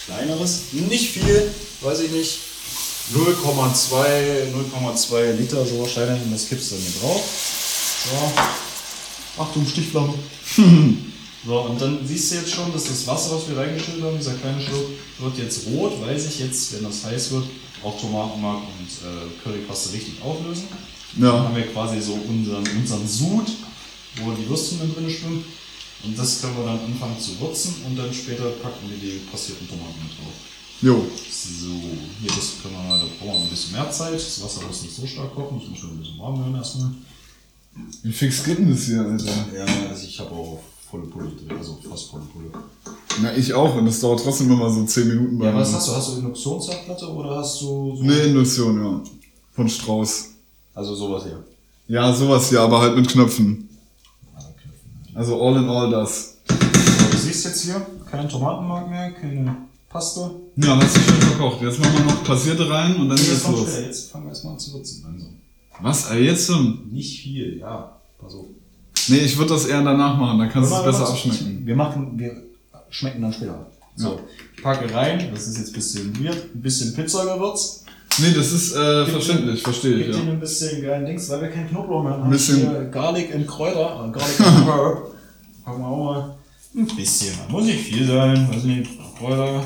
[0.06, 0.60] kleineres.
[0.74, 1.52] Nicht viel,
[1.82, 2.40] weiß ich nicht.
[3.14, 6.22] 0,2 0,2 Liter so wahrscheinlich.
[6.24, 7.24] Und das kippst du dann hier drauf.
[8.06, 9.42] So.
[9.42, 10.14] Achtung, Stichflamme.
[11.46, 14.36] So, und dann siehst du jetzt schon, dass das Wasser, was wir reingeschüttet haben, dieser
[14.36, 17.44] kleine Schluck, wird jetzt rot, weil sich jetzt, wenn das heiß wird,
[17.84, 20.70] auch Tomatenmark und äh, Currypaste richtig auflösen.
[21.18, 21.44] Dann Ja.
[21.44, 23.48] haben wir quasi so unseren, unseren Sud,
[24.24, 25.44] wo die Würstchen dann drin schwimmen.
[26.04, 29.68] Und das können wir dann anfangen zu würzen und dann später packen wir die passierten
[29.68, 30.34] Tomaten mit drauf.
[30.82, 30.96] Jo.
[31.32, 31.68] So,
[32.20, 34.16] hier, das können wir mal, da brauchen wir ein bisschen mehr Zeit.
[34.16, 36.92] Das Wasser muss nicht so stark kochen, das muss schon ein bisschen warm werden erstmal.
[38.04, 39.32] Wie fix geht denn das hier, Alter?
[39.56, 40.60] Ja, also ich habe auch
[40.92, 42.50] volle Pulle drin, also fast volle Pulle.
[43.22, 43.74] Na, ich auch.
[43.76, 45.60] Und das dauert trotzdem immer so 10 Minuten bei Ja, mir.
[45.62, 45.96] was hast du?
[45.96, 48.04] Hast du Induktionsherdplatte oder hast du so.
[48.04, 49.02] Eine Induktion, ja.
[49.56, 50.26] Von Strauß.
[50.76, 51.44] Also sowas hier.
[51.88, 53.70] Ja, sowas hier, aber halt mit Knöpfen.
[55.16, 56.38] Also all in all das.
[56.48, 56.56] So,
[57.12, 59.56] du siehst jetzt hier, kein Tomatenmark mehr, keine
[59.90, 60.32] Paste.
[60.56, 61.62] Ja, hast du schön verkocht.
[61.62, 63.70] Jetzt machen wir noch Passierte rein und dann geht's los.
[63.70, 65.06] schwer, jetzt fangen wir erstmal an zu würzen.
[65.06, 65.28] Also,
[65.82, 66.10] Was?
[66.12, 66.90] Ey, jetzt schon?
[66.92, 67.96] nicht viel, ja.
[68.20, 68.46] Pass auf.
[69.10, 71.66] Nee, ich würde das eher danach machen, dann kannst du es besser abschmecken.
[71.66, 72.44] Wir machen, wir
[72.90, 73.68] schmecken dann später.
[73.96, 74.20] So,
[74.64, 77.83] packe rein, das ist jetzt ein bisschen weird, ein bisschen Pizzagewürz.
[78.20, 80.34] Nee, das ist äh, verständlich, verstehe ich, Gib ihm ja.
[80.34, 82.24] ein bisschen geilen Dings, weil wir keinen Knoblauch mehr haben.
[82.24, 85.02] Ein bisschen- Garlic und Kräuter, äh, Garlic und Pepper.
[85.66, 86.36] Packen wir auch mal
[86.76, 87.34] ein bisschen.
[87.50, 89.64] Muss nicht viel sein, weiß nicht, Kräuter.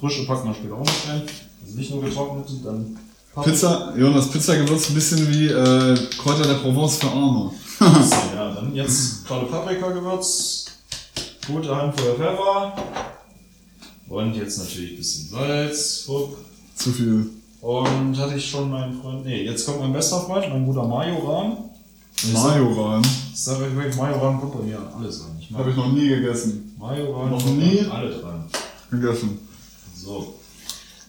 [0.00, 1.22] Frische packen wir später auch noch rein.
[1.64, 2.96] Also nicht nur getrocknete, dann
[3.34, 3.50] Paprika.
[3.50, 7.50] Pizza, Jonas, Pizzagewürz ein bisschen wie äh, Kräuter der Provence für Arme.
[8.34, 10.66] Ja, dann jetzt gerade Paprikagewürz,
[11.48, 12.74] gute Handvoll Pfeffer
[14.08, 16.04] und jetzt natürlich ein bisschen Salz.
[16.06, 16.36] Hup.
[16.76, 17.26] Zu viel.
[17.62, 19.24] Und hatte ich schon meinen Freund.
[19.24, 21.58] Nee, jetzt kommt mein bester Freund, mein guter Majoran.
[22.32, 23.02] Majoran.
[23.32, 26.08] Ich sage euch wirklich, Majoran kommt bei mir an alles mag Habe ich noch nie
[26.08, 26.74] gegessen.
[26.76, 27.80] Majoran Noch nie?
[27.80, 28.44] an alle dran.
[28.90, 29.38] Gegessen.
[29.94, 30.34] So.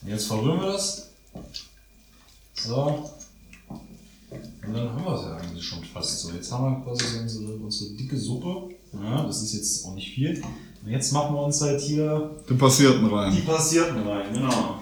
[0.03, 1.09] Und jetzt verrühren wir das.
[2.53, 3.09] So.
[4.29, 6.31] Und dann haben wir es ja eigentlich schon fast so.
[6.33, 8.69] Jetzt haben wir quasi unsere, unsere dicke Suppe.
[8.93, 10.39] Ja, das ist jetzt auch nicht viel.
[10.85, 13.43] Und jetzt machen wir uns halt hier Den Passierten die rein.
[13.43, 14.31] Passierten rein.
[14.33, 14.75] Genau.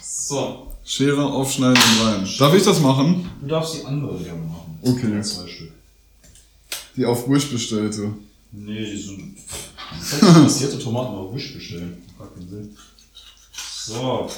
[0.00, 0.65] So.
[0.86, 2.28] Schere aufschneiden und rein.
[2.38, 3.28] Darf ich das machen?
[3.40, 4.78] Du darfst die andere gerne machen.
[4.82, 5.20] Okay.
[5.20, 5.72] Zwei Stück.
[6.96, 8.12] Die auf Wish bestellte.
[8.52, 9.36] Nee, die sind.
[10.10, 12.04] Hätte passierte Tomaten auf Wish bestellen.
[12.16, 12.76] Gar keinen Sinn.
[13.84, 14.30] So.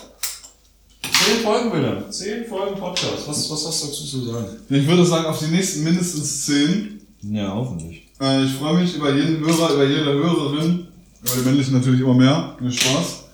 [1.02, 2.06] Zehn Folgen bitte.
[2.10, 3.26] Zehn Folgen Podcast.
[3.28, 4.46] Was, was hast du dazu zu sagen?
[4.70, 7.00] Ich würde sagen, auf die nächsten mindestens 10.
[7.30, 8.08] Ja, hoffentlich.
[8.22, 10.88] Äh, ich freue mich über jeden Hörer, über jede Hörerin.
[11.22, 12.56] Über die männlichen natürlich immer mehr.
[12.58, 13.24] Mir Spaß.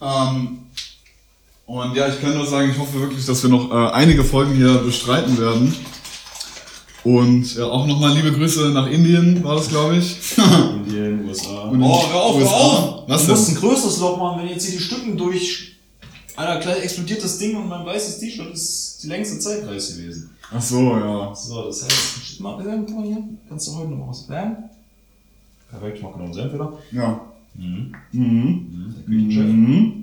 [0.00, 0.61] Ähm,
[1.72, 4.54] und ja, ich kann nur sagen, ich hoffe wirklich, dass wir noch äh, einige Folgen
[4.54, 5.74] hier bestreiten werden.
[7.02, 10.36] Und ja, auch nochmal liebe Grüße nach Indien, war das, glaube ich.
[10.76, 11.62] Indien, USA.
[11.62, 12.50] Und oh, hör auf, USA?
[12.50, 13.08] hör auf!
[13.08, 13.36] Was du denn?
[13.36, 15.76] musst ein größeres Loch machen, wenn jetzt hier die Stücken durch.
[16.36, 20.28] Alter, gleich explodiert das Ding und mein weißes T-Shirt ist die längste Zeit weiß gewesen.
[20.54, 21.34] Ach so, ja.
[21.34, 23.24] So, das heißt, mal, guck mal hier.
[23.48, 24.56] Kannst du heute noch was lernen?
[25.70, 26.74] Perfekt, ich mach genau Senf wieder.
[26.90, 27.18] Ja.
[27.54, 27.94] Mhm.
[28.12, 28.22] Mhm.
[28.22, 29.44] Mhm, der Küchenchef.
[29.46, 30.01] Mhm.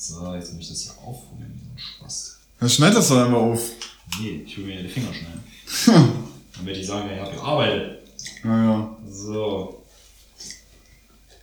[0.00, 2.38] So, jetzt muss ich das hier aufholen, so ein Spaß.
[2.60, 3.60] Dann schneid das doch einmal auf.
[4.20, 5.42] Nee, ich will mir die Finger schneiden.
[6.56, 7.98] Dann werde ich sagen, ja, ich habe gearbeitet.
[8.44, 8.96] Naja.
[9.10, 9.82] So.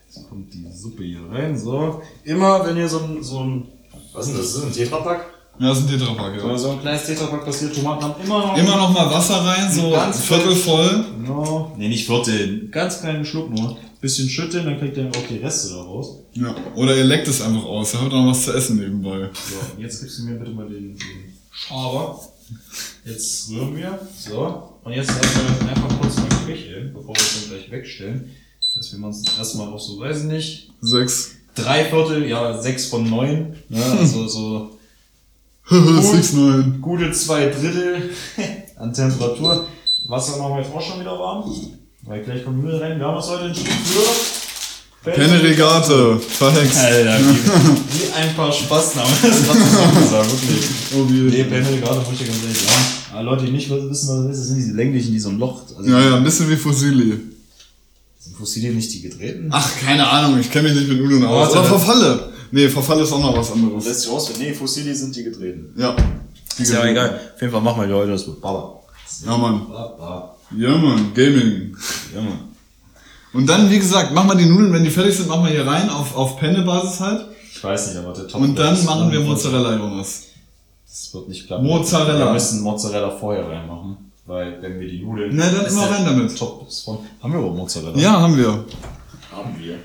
[0.07, 1.57] Jetzt kommt die Suppe hier rein.
[1.57, 2.01] So.
[2.23, 3.67] Immer, wenn ihr so ein, so ein
[4.13, 4.53] was ist denn das?
[4.53, 5.25] Das ist ein Tetrapack?
[5.59, 6.57] Ja, das ist ein Tetrapack, Wenn ja.
[6.57, 8.57] so ein kleines Tetrapack passiert, Tomaten haben immer noch.
[8.57, 11.05] Immer noch mal Wasser rein, so Ganz ein Viertel voll.
[11.25, 11.73] No.
[11.77, 12.69] Nee, nicht Viertel.
[12.69, 13.77] Ganz kleinen Schluck nur.
[14.05, 16.19] Bisschen schütteln, dann kriegt ihr auch die Reste da raus.
[16.33, 16.55] Ja.
[16.75, 19.31] Oder ihr leckt es einfach aus, da habt ihr noch was zu essen nebenbei.
[19.33, 22.19] So, und jetzt gibst du mir bitte mal den, den Schaber.
[23.03, 23.97] Jetzt rühren wir.
[24.15, 24.77] So.
[24.83, 28.29] Und jetzt erstmal einfach kurz mal köcheln, bevor wir es dann gleich wegstellen.
[28.75, 31.31] Dass wir uns erstmal auch so, weiß ich nicht, Sechs.
[31.55, 33.55] drei Viertel, ja, sechs von neun.
[33.69, 33.83] Ne?
[33.99, 34.77] Also so
[36.01, 36.79] Six, neun.
[36.79, 38.11] gute zwei Drittel
[38.75, 39.65] an Temperatur.
[40.07, 41.51] Wasser machen wir jetzt auch schon wieder warm.
[42.05, 42.99] Weil gleich kommt Müll rein.
[42.99, 46.19] Wir haben uns heute entschieden für Penne Regate.
[46.19, 46.77] Verhext.
[46.77, 50.65] Alter, wie, wie ein paar Spasten haben wir das gesagt, wirklich.
[50.95, 51.35] Oh, wie.
[51.37, 52.85] Nee, Penne gerade muss ich dir ganz ehrlich sagen.
[53.13, 55.37] Aber Leute, die nicht wissen, was das ist, das sind diese länglichen, die so ein
[55.39, 55.61] Loch.
[55.77, 57.19] Also Ja, ja, ein bisschen wie Fusilli.
[58.19, 59.49] Sind Fossilien nicht die gedrehten?
[59.51, 61.31] Ach, keine Ahnung, ich kenne mich nicht mit Nudeln aus.
[61.47, 62.29] Warte, Oder dann- Verfalle.
[62.51, 63.85] Nee, Verfalle ist auch noch was anderes.
[63.85, 65.73] Lässt sich raus, nee, Fossilien sind die gedrehten.
[65.77, 65.95] Ja.
[66.57, 67.19] Ist ja egal.
[67.35, 68.79] Auf jeden Fall machen wir die heute das mit Baba.
[69.25, 69.67] Ja, Mann.
[69.67, 70.34] Baba.
[70.51, 71.13] Ja, Mann.
[71.13, 71.75] Gaming.
[72.13, 72.39] Ja, Mann.
[73.33, 75.67] Und dann, wie gesagt, machen wir die Nudeln, wenn die fertig sind, machen wir hier
[75.67, 77.25] rein, auf, auf Penne-Basis halt.
[77.53, 78.41] Ich weiß nicht, aber der Top.
[78.41, 80.23] Und dann machen wir Mozzarella, Jonas.
[80.87, 81.65] Das wird nicht klappen.
[81.65, 82.25] Mozzarella.
[82.25, 83.97] Wir müssen Mozzarella vorher reinmachen.
[84.25, 85.35] Weil, wenn wir die Nudeln.
[85.35, 86.37] Na, dann immer rein damit.
[86.37, 86.99] Top ist von.
[87.21, 87.97] Haben wir überhaupt Mozzarella?
[87.97, 88.65] Ja, haben wir.
[89.31, 89.79] Haben wir.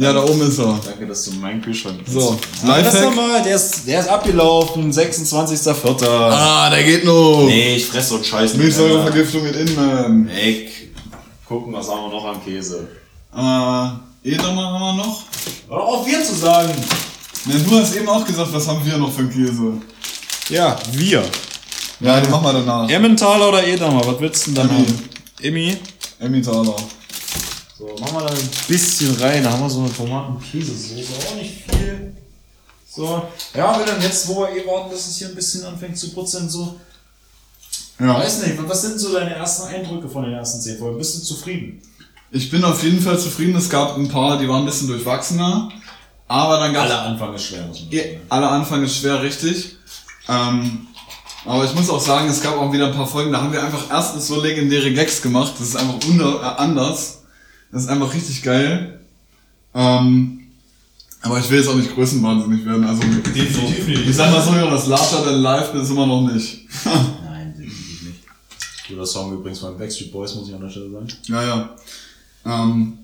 [0.00, 0.78] Ja, da oben ist er.
[0.84, 3.04] Danke, dass du meinen Kühlschrank So, Ah, das Lifehack.
[3.16, 6.06] nochmal, der ist, der ist abgelaufen, 26.04.
[6.08, 7.44] Ah, der geht noch.
[7.46, 8.54] Nee, ich fress so einen Scheiß.
[8.54, 10.28] Milchsäurevergiftung mit Inman.
[10.28, 10.92] Weg.
[11.48, 12.86] Gucken, was haben wir noch an Käse.
[13.34, 15.22] Äh, Edamer haben wir noch.
[15.68, 16.72] Hör auf, wir zu sagen.
[17.46, 19.72] Ja, du hast eben auch gesagt, was haben wir noch für einen Käse?
[20.48, 21.24] Ja, wir.
[22.00, 22.88] Ja, den machen wir danach.
[22.88, 24.86] Emmentaler oder Edamer, was willst du denn da Emmi.
[25.42, 25.76] Emmi.
[26.20, 26.76] Emmentaler.
[27.78, 29.44] So, machen wir da ein bisschen rein.
[29.44, 31.28] Da haben wir so eine Tomaten-Käsesoße.
[31.28, 32.12] Auch nicht viel.
[32.90, 33.22] So,
[33.54, 36.10] ja, wenn dann jetzt, wo wir eh warten, dass es hier ein bisschen anfängt zu
[36.12, 36.80] putzen, so.
[38.00, 38.18] Ja.
[38.18, 40.98] Weiß nicht, was sind so deine ersten Eindrücke von den ersten zehn Folgen?
[40.98, 41.80] Bist du zufrieden?
[42.32, 43.56] Ich bin auf jeden Fall zufrieden.
[43.56, 45.68] Es gab ein paar, die waren ein bisschen durchwachsener.
[46.26, 48.20] Aber dann gab Aller Anfang ist schwer, muss man Ja, sagen.
[48.28, 49.76] aller Anfang ist schwer, richtig.
[50.28, 50.88] Ähm,
[51.44, 53.62] aber ich muss auch sagen, es gab auch wieder ein paar Folgen, da haben wir
[53.62, 55.52] einfach erstens so legendäre Gags gemacht.
[55.58, 57.17] Das ist einfach äh, anders.
[57.70, 59.00] Das ist einfach richtig geil.
[59.74, 60.40] Ähm,
[61.20, 62.84] aber ich will jetzt auch nicht größenwahnsinnig werden.
[62.84, 64.08] Also, Definitiv so, nicht.
[64.08, 66.66] ich sag mal so, das Larger than Life ist immer noch nicht.
[66.84, 68.20] Nein, definitiv nicht.
[68.88, 71.08] Guter Song übrigens von Backstreet Boys, muss ich an der Stelle sagen.
[71.24, 71.76] ja, ja.
[72.46, 72.98] Ähm,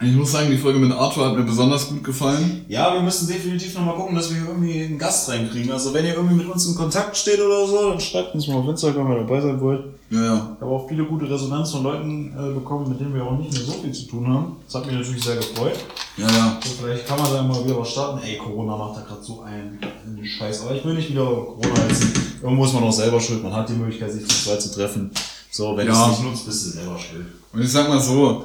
[0.00, 2.64] ich muss sagen, die Folge mit Arthur hat mir besonders gut gefallen.
[2.68, 5.70] Ja, wir müssen definitiv nochmal gucken, dass wir hier irgendwie einen Gast reinkriegen.
[5.72, 8.56] Also wenn ihr irgendwie mit uns in Kontakt steht oder so, dann schreibt uns mal
[8.56, 9.84] auf Instagram, wenn ihr dabei sein wollt.
[10.10, 10.34] Ja, ja.
[10.56, 13.52] Ich habe auch viele gute Resonanz von Leuten äh, bekommen, mit denen wir auch nicht
[13.52, 14.56] mehr so viel zu tun haben.
[14.66, 15.76] Das hat mich natürlich sehr gefreut.
[16.16, 16.58] Ja, ja.
[16.62, 18.20] Also vielleicht kann man da mal wieder was starten.
[18.24, 20.62] Ey, Corona macht da gerade so einen, einen Scheiß.
[20.66, 22.12] Aber ich will nicht wieder Corona heißen.
[22.42, 23.42] Irgendwo ist man auch selber schuld.
[23.42, 25.10] Man hat die Möglichkeit, sich zu zweit zu treffen.
[25.50, 26.10] So, wenn du Ja.
[26.10, 27.26] es nicht nutzt, bist du selber schuld.
[27.52, 28.44] Und ich sag mal so,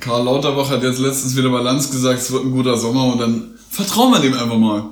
[0.00, 3.18] Karl Lauterbach hat jetzt letztens wieder bei Lanz gesagt, es wird ein guter Sommer und
[3.18, 4.84] dann vertrauen wir dem einfach mal.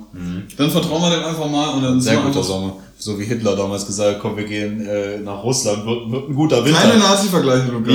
[0.57, 2.01] Dann vertrauen wir dem einfach mal und dann Mhm.
[2.01, 2.77] Sehr guter einfach- Sommer.
[3.01, 6.65] So wie Hitler damals gesagt komm, wir gehen äh, nach Russland, wird, wird ein guter
[6.65, 6.81] Winter.
[6.81, 7.93] Keine Nazi-Vergleiche, Lukas.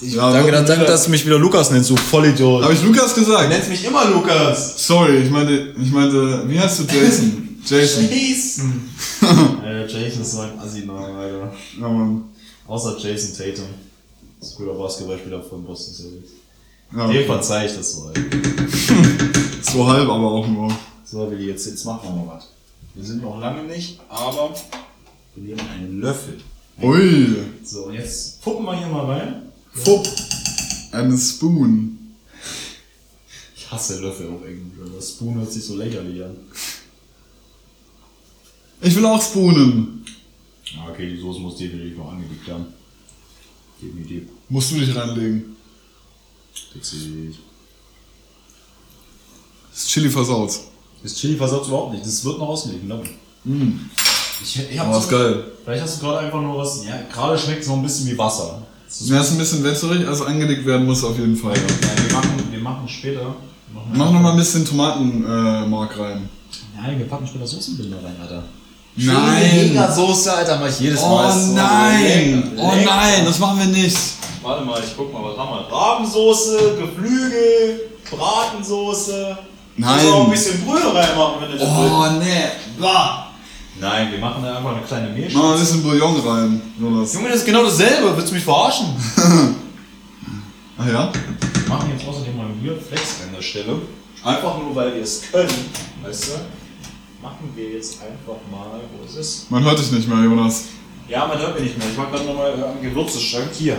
[0.00, 2.62] Ich, ich, Ja, danke, ein danke, dass du mich wieder Lukas nennst, du Vollidiot.
[2.62, 3.48] Habe ich Lukas Du gesagt?
[3.48, 4.86] nennst mich immer Lukas.
[4.86, 7.58] Sorry, ich meinte, ich meinte, wie heißt du Jason?
[7.66, 8.08] Jason.
[8.08, 8.90] Jason.
[9.64, 11.52] äh, Jason ist so ein Assi-Name, Alter.
[11.80, 12.22] Ja, Mann.
[12.68, 13.64] Außer Jason Tatum.
[14.38, 16.30] Das ist ein guter Basketballspieler von Boston Celtics.
[16.92, 17.26] Ja, Dem okay.
[17.26, 18.20] verzeih ich das so, Alter.
[19.62, 20.72] So halb, aber auch nur.
[21.04, 22.48] So, Willi, jetzt, jetzt machen wir mal was.
[22.94, 24.54] Wir sind noch lange nicht, aber
[25.34, 26.38] wir nehmen einen Löffel.
[26.80, 27.36] Ui.
[27.64, 29.42] So, und jetzt gucken wir hier mal rein.
[29.72, 30.06] Fupp.
[30.92, 31.98] Eine Spoon.
[33.56, 36.36] Ich hasse Löffel auf Englisch, aber Spoon hört sich so lächerlich an.
[38.80, 40.04] Ich will auch spoonen.
[40.66, 42.66] Ja, okay, die Soße muss definitiv noch angelegt werden.
[43.82, 44.24] Definitiv.
[44.48, 45.53] Musst du dich reinlegen.
[46.74, 47.38] Witzig.
[49.72, 50.52] Das Chili versaut.
[51.02, 52.06] Das Chili versaut überhaupt nicht.
[52.06, 53.10] Das wird noch ausgelegt, glaube ich.
[53.44, 53.90] Mm.
[54.42, 55.44] Ich, ich Aber ist geil.
[55.64, 56.84] Vielleicht hast du gerade einfach nur was.
[56.84, 58.62] Ja, gerade schmeckt es noch ein bisschen wie Wasser.
[58.86, 61.54] Das ist Ja, ist ein bisschen wässrig, also angelegt werden muss auf jeden Fall.
[61.54, 61.62] Ja,
[62.02, 63.22] wir, machen, wir machen später.
[63.72, 66.28] Noch Mach noch mal ein bisschen Tomatenmark äh, rein.
[66.76, 68.44] Nein, wir packen später Soßenbinder rein, Alter.
[68.96, 69.84] Nein.
[69.92, 71.32] Soße, Alter, mach ich jedes Oh Mal.
[71.32, 72.52] So nein!
[72.56, 73.96] Oh nein, das machen wir nicht.
[74.42, 75.72] Warte mal, ich guck mal, was haben wir?
[75.72, 79.38] Rabensoße, Geflügel, Bratensoße.
[79.76, 80.04] Nein.
[80.04, 81.92] Wir auch ein bisschen Brühe reinmachen, wenn du das willst.
[81.92, 82.44] Oh nee.
[82.78, 83.28] Bah.
[83.80, 86.62] Nein, wir machen da einfach eine kleine Mach mal ein bisschen Bouillon rein.
[86.80, 87.14] Jonas.
[87.14, 88.16] Junge, das ist genau dasselbe.
[88.16, 88.86] Willst du mich verarschen?
[90.78, 91.10] Ach ja?
[91.12, 93.78] Wir machen jetzt außerdem mal einen Weird Flex an der Stelle.
[94.22, 95.48] Einfach nur, weil wir es können.
[96.02, 96.32] Weißt du?
[97.24, 99.46] Machen wir jetzt einfach mal, wo ist es?
[99.48, 100.64] Man hört dich nicht mehr, Jonas.
[101.08, 101.88] Ja, man hört mich nicht mehr.
[101.90, 103.48] Ich mach gerade nochmal äh, am Gewürzeschrank.
[103.52, 103.76] Hier.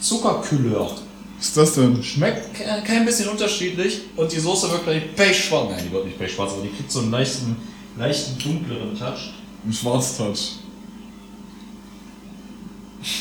[0.00, 0.90] Zuckerkühler.
[1.38, 2.02] Was ist das denn?
[2.02, 5.70] Schmeckt ke- kein bisschen unterschiedlich und die Soße wird gleich pechschwarz.
[5.72, 7.56] Nein, die wird nicht pechschwarz, aber die kriegt so einen leichten,
[7.98, 9.32] leichten dunkleren Touch.
[9.66, 10.52] Ein Schwarztouch.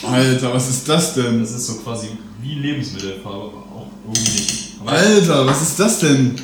[0.04, 1.40] Alter, was ist das denn?
[1.42, 2.10] Das ist so quasi
[2.42, 4.76] wie Lebensmittelfarbe, aber auch irgendwie nicht.
[4.82, 6.36] Aber Alter, was ist das denn?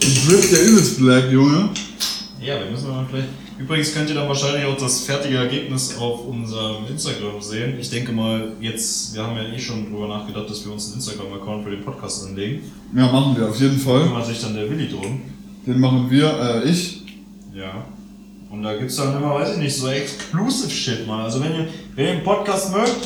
[0.00, 1.70] Ich wirkt ja übelst black, Junge.
[2.40, 3.28] Ja, wir müssen mal vielleicht.
[3.58, 7.78] Übrigens könnt ihr dann wahrscheinlich auch das fertige Ergebnis auf unserem Instagram sehen.
[7.78, 10.96] Ich denke mal, jetzt, wir haben ja eh schon drüber nachgedacht, dass wir uns einen
[10.96, 12.62] Instagram-Account für den Podcast anlegen.
[12.94, 14.02] Ja, machen wir auf jeden Fall.
[14.02, 15.22] Kümmert sich dann der Willi drum.
[15.66, 17.02] Den machen wir, äh, ich.
[17.54, 17.84] Ja.
[18.50, 21.24] Und da gibt's dann immer, weiß ich nicht, so exclusive Shit mal.
[21.24, 22.96] Also wenn ihr, wenn ihr den Podcast mögt,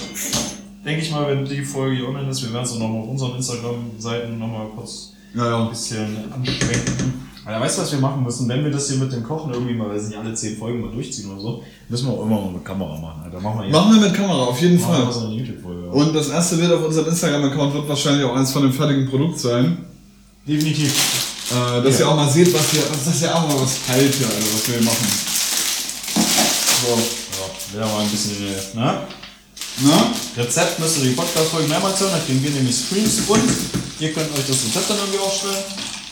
[0.84, 3.08] denke ich mal, wenn die Folge hier online ist, wir werden es auch nochmal auf
[3.08, 7.28] unseren Instagram-Seiten nochmal kurz Ja, ein bisschen anschwenken.
[7.44, 8.46] Aber weißt du, was wir machen müssen?
[8.48, 10.90] Wenn wir das hier mit dem Kochen irgendwie mal, weiß nicht, alle zehn Folgen mal
[10.90, 13.22] durchziehen oder so, müssen wir auch immer mal mit Kamera machen.
[13.24, 13.40] Alter.
[13.40, 13.72] Machen wir jetzt.
[13.72, 15.12] Machen wir mit Kamera, auf jeden machen wir Fall.
[15.12, 15.86] so eine YouTube-Folge.
[15.86, 15.92] ja.
[15.92, 19.38] Und das erste Bild auf unserem Instagram-Account wird wahrscheinlich auch eins von dem fertigen Produkt
[19.38, 19.78] sein.
[20.46, 20.92] Definitiv.
[21.50, 22.06] Äh, dass Ja.
[22.06, 24.38] ihr auch mal seht, was hier, das ist ja auch mal was kalt hier, Alter,
[24.54, 25.06] was wir hier machen.
[26.82, 26.94] So.
[26.94, 28.76] Ja, wieder mal ein bisschen, äh,
[29.80, 29.92] ne?
[30.36, 33.40] Rezept müsst ihr die Podcast-Folgen mehrmals hören, dann kriegen wir nämlich Streams und
[34.00, 35.56] ihr könnt euch das Rezept dann irgendwie aufstellen.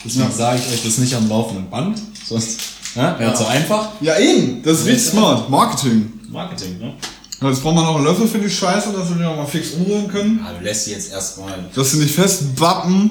[0.04, 0.30] Deswegen Ja.
[0.30, 2.58] sage ich euch das nicht am laufenden Band, sonst
[2.94, 3.34] ne, wäre Ja.
[3.34, 3.88] zu einfach.
[4.00, 4.62] Ja, eben.
[4.62, 5.48] Das ist richtig smart.
[5.50, 6.12] Marketing.
[6.30, 6.94] Marketing, ne?
[7.42, 9.72] Jetzt brauchen wir noch einen Löffel für die Scheiße, dass wir die noch mal fix
[9.72, 10.40] umrühren können.
[10.42, 11.66] Ja, du lässt sie jetzt erstmal.
[11.74, 13.10] Dass sie nicht festbappen.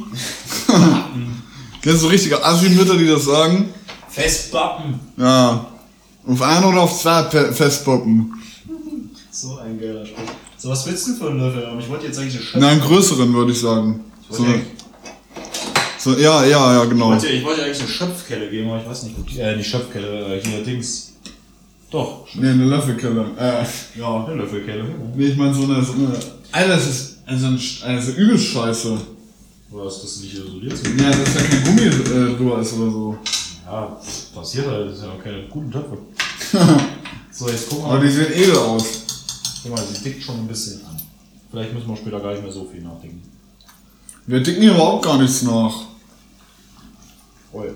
[1.82, 3.70] Kennst du so richtige Assi-Mütter, die das sagen?
[4.10, 5.00] Festbappen.
[5.18, 5.68] Ja.
[6.28, 8.34] Auf ein oder auf zwei Pe- festbappen.
[9.32, 10.24] So ein geiler Spruch.
[10.66, 11.80] So, was willst du für einen Löffel haben?
[11.80, 12.58] Ich wollte jetzt eigentlich eine Scheiße.
[12.60, 14.04] Na, einen größeren würde ich sagen.
[14.28, 14.62] Ich So, wollte
[16.00, 17.10] So, ja, ja, ja, Ich genau.
[17.10, 19.38] wollte, ich wollte eigentlich eine Schöpfkelle geben, aber ich weiß nicht, gut.
[19.38, 21.14] Äh, nicht Schöpfkelle, äh, hier Dings.
[21.92, 23.26] Doch, Nee, eine Löffelkelle.
[23.38, 24.26] Äh, ja.
[24.26, 24.86] eine Löffelkelle.
[25.16, 26.18] Nee, ich meine so eine, so eine.
[26.52, 28.98] Alter, das ist also, ein, also übel scheiße.
[29.72, 30.80] Oder ist das nicht isoliert?
[31.00, 33.18] Ja, dass da kein Gummi äh, drüber ist oder so.
[33.68, 34.02] Ja,
[34.34, 36.00] passiert halt, das sind ja auch keine guten Töpfe.
[37.30, 38.04] so, jetzt guck Aber mal.
[38.08, 39.05] die sehen edel aus.
[39.66, 40.96] Guck mal, sie tickt schon ein bisschen an.
[41.50, 43.24] Vielleicht müssen wir später gar nicht mehr so viel nachdenken.
[44.28, 45.74] Wir dicken hier überhaupt gar nichts nach.
[47.52, 47.76] Voll.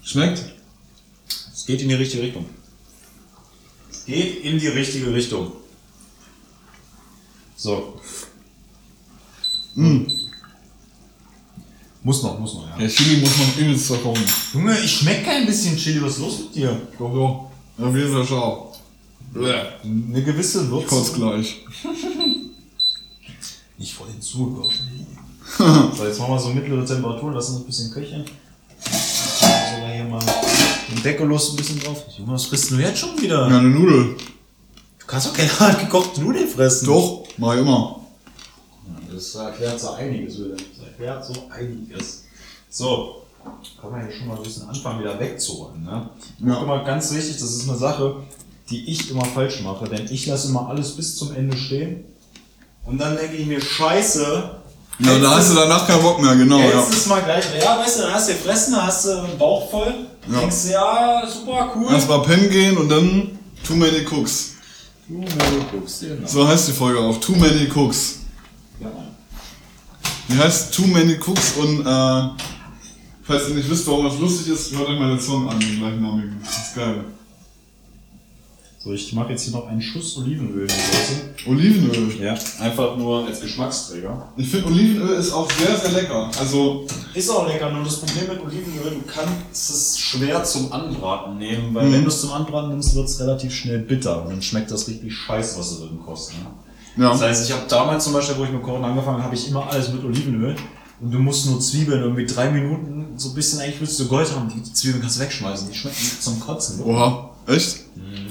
[0.00, 0.42] Schmeckt?
[1.52, 2.46] Es geht in die richtige Richtung.
[3.90, 5.52] Es geht in die richtige Richtung.
[7.56, 8.00] So.
[9.74, 10.06] Mm.
[12.02, 12.78] Muss noch, muss noch, ja.
[12.78, 14.24] Der Chili muss man übelst verkochen.
[14.54, 16.00] Junge, ich schmeck kein bisschen Chili.
[16.00, 16.80] Was ist los mit dir?
[16.98, 17.50] Doch, doch.
[17.86, 18.69] Auf jeden Fall schau.
[19.34, 21.12] Eine gewisse Ich kotz Würze.
[21.14, 21.64] gleich.
[23.78, 24.74] Nicht voll hinzugekocht.
[25.96, 28.24] so, jetzt machen wir so mittlere Temperatur, lassen uns ein bisschen köcheln.
[28.84, 30.20] Sogar hier mal
[30.90, 32.04] den Deckellos ein bisschen drauf.
[32.18, 33.48] Junge, was frisst du jetzt schon wieder?
[33.48, 34.16] Ja, eine Nudel.
[34.98, 36.86] Du kannst doch keine handgekochte Nudeln fressen.
[36.86, 38.00] Doch, mach ich immer.
[39.12, 40.56] Das erklärt so einiges wieder.
[40.56, 42.24] Das erklärt so einiges.
[42.68, 43.22] So,
[43.80, 45.82] kann man hier schon mal ein bisschen anfangen, wieder wegzuräumen.
[45.84, 46.10] Ne?
[46.40, 46.54] Ja.
[46.56, 48.16] Guck mal, ganz wichtig, das ist eine Sache,
[48.70, 52.04] die ich immer falsch mache, denn ich lasse immer alles bis zum Ende stehen
[52.84, 54.50] und dann denke ich mir, scheiße,
[55.00, 56.78] Ja, da hast du danach keinen Bock mehr, genau, ja.
[56.80, 59.38] Jetzt ist mal gleich, ja, weißt du, dann hast du gefressen, dann hast du einen
[59.38, 59.94] Bauch voll,
[60.26, 60.40] dann Ja.
[60.40, 61.92] denkst du, ja, super cool.
[61.92, 64.52] Erstmal pennen gehen und dann Too Many Cooks.
[65.08, 66.26] Wenn du guckst, genau.
[66.28, 67.18] So heißt die Folge auch.
[67.18, 68.20] Too Many Cooks.
[68.80, 68.88] Ja.
[70.28, 72.42] Die heißt Too Many Cooks und äh,
[73.24, 75.78] falls ihr nicht wisst, warum das lustig ist, hört euch mal den Song an, den
[75.80, 76.40] gleichnamigen.
[76.44, 77.04] Das ist geil.
[78.82, 81.50] So, ich mache jetzt hier noch einen Schuss Olivenöl in die Soße.
[81.50, 82.18] Olivenöl.
[82.22, 84.32] Ja, einfach nur als Geschmacksträger.
[84.38, 86.30] Ich finde Olivenöl ist auch sehr, sehr lecker.
[86.40, 91.36] Also, Ist auch lecker, nur das Problem mit Olivenöl, du kannst es schwer zum Anbraten
[91.36, 91.92] nehmen, weil Mhm.
[91.92, 94.88] wenn du es zum Anbraten nimmst, wird es relativ schnell bitter und dann schmeckt das
[94.88, 96.36] richtig scheiße, was du drin kostet.
[96.38, 97.04] Ne?
[97.04, 97.10] ja.
[97.10, 99.46] Das heißt, ich habe damals zum Beispiel, wo ich mit Kochen angefangen habe, habe ich
[99.46, 100.56] immer alles mit Olivenöl
[101.02, 104.34] und du musst nur Zwiebeln irgendwie drei Minuten so ein bisschen, eigentlich willst du Gold
[104.34, 106.82] haben, die Zwiebeln kannst du wegschmeißen, die schmecken zum Kotzen.
[106.82, 107.26] Oha.
[107.46, 107.80] Echt?
[107.96, 108.29] Mhm.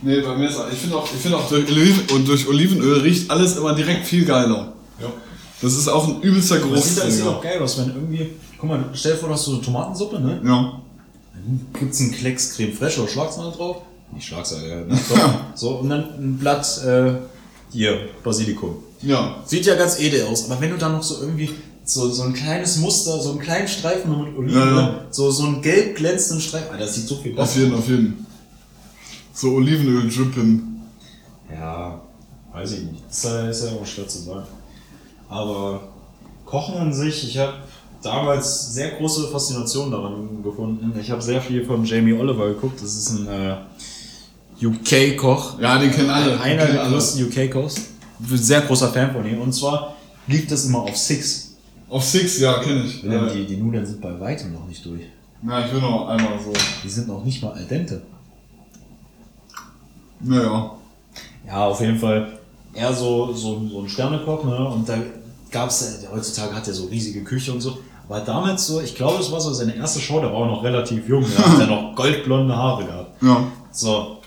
[0.00, 3.00] Nee, bei mir ist ich finde auch, ich finde auch durch, Oliven, und durch Olivenöl
[3.00, 4.72] riecht alles immer direkt viel geiler.
[5.00, 5.12] Ja.
[5.60, 8.68] Das ist auch ein übelster Das sieht, das sieht auch geil aus, wenn irgendwie, guck
[8.68, 10.40] mal, stell dir vor, du hast so eine Tomatensuppe, ne?
[10.44, 10.80] Ja.
[11.34, 13.78] Dann gibt's einen Klecks Creme Fraiche oder Schlagsahne drauf.
[14.14, 14.76] Nicht Schlagsahne, ja.
[14.76, 14.98] Ne?
[15.08, 15.14] So,
[15.54, 17.12] so, und dann ein Blatt, äh,
[17.72, 18.76] hier, Basilikum.
[19.02, 19.42] Ja.
[19.46, 21.50] Sieht ja ganz edel aus, aber wenn du dann noch so irgendwie
[21.84, 25.04] so, so ein kleines Muster, so einen kleinen Streifen mit Oliven, Ja, ja.
[25.10, 27.88] so, so einen gelb glänzenden Streifen, Alter, das sieht so viel besser Auf jeden, auf
[27.88, 28.26] jeden.
[29.40, 30.80] So Olivenöl drippen.
[31.48, 32.00] Ja,
[32.52, 33.08] weiß ich nicht.
[33.08, 34.48] Ist ja, ist ja immer schwer zu sagen.
[35.28, 35.80] Aber
[36.44, 37.52] Kochen an sich, ich habe
[38.02, 40.92] damals sehr große Faszination daran gefunden.
[41.00, 42.82] Ich habe sehr viel von Jamie Oliver geguckt.
[42.82, 45.60] Das ist ein äh, UK-Koch.
[45.60, 46.40] Ja, den kennen alle.
[46.40, 47.76] Einer der größten UK-Kochs.
[48.18, 49.40] Bin Sehr großer Fan von ihm.
[49.40, 49.94] Und zwar
[50.26, 51.54] lief das immer auf Six.
[51.88, 53.04] Auf Six, ja, kenne ich.
[53.04, 53.12] Ja.
[53.12, 53.32] Ja.
[53.32, 55.02] Die, die Nudeln sind bei weitem noch nicht durch.
[55.42, 56.52] Na, ich will noch einmal so.
[56.82, 58.02] Die sind noch nicht mal al dente.
[60.20, 60.72] Naja.
[61.46, 62.38] Ja, auf jeden Fall
[62.74, 64.68] eher so, so, so ein Sternekoch, ne?
[64.68, 64.98] Und da
[65.50, 67.78] gab's, äh, heutzutage hat er so riesige Küche und so.
[68.08, 70.64] Aber damals so, ich glaube, es war so seine erste Show, der war auch noch
[70.64, 73.22] relativ jung, da hat er noch goldblonde Haare gehabt.
[73.22, 73.44] Ja.
[73.70, 74.18] So,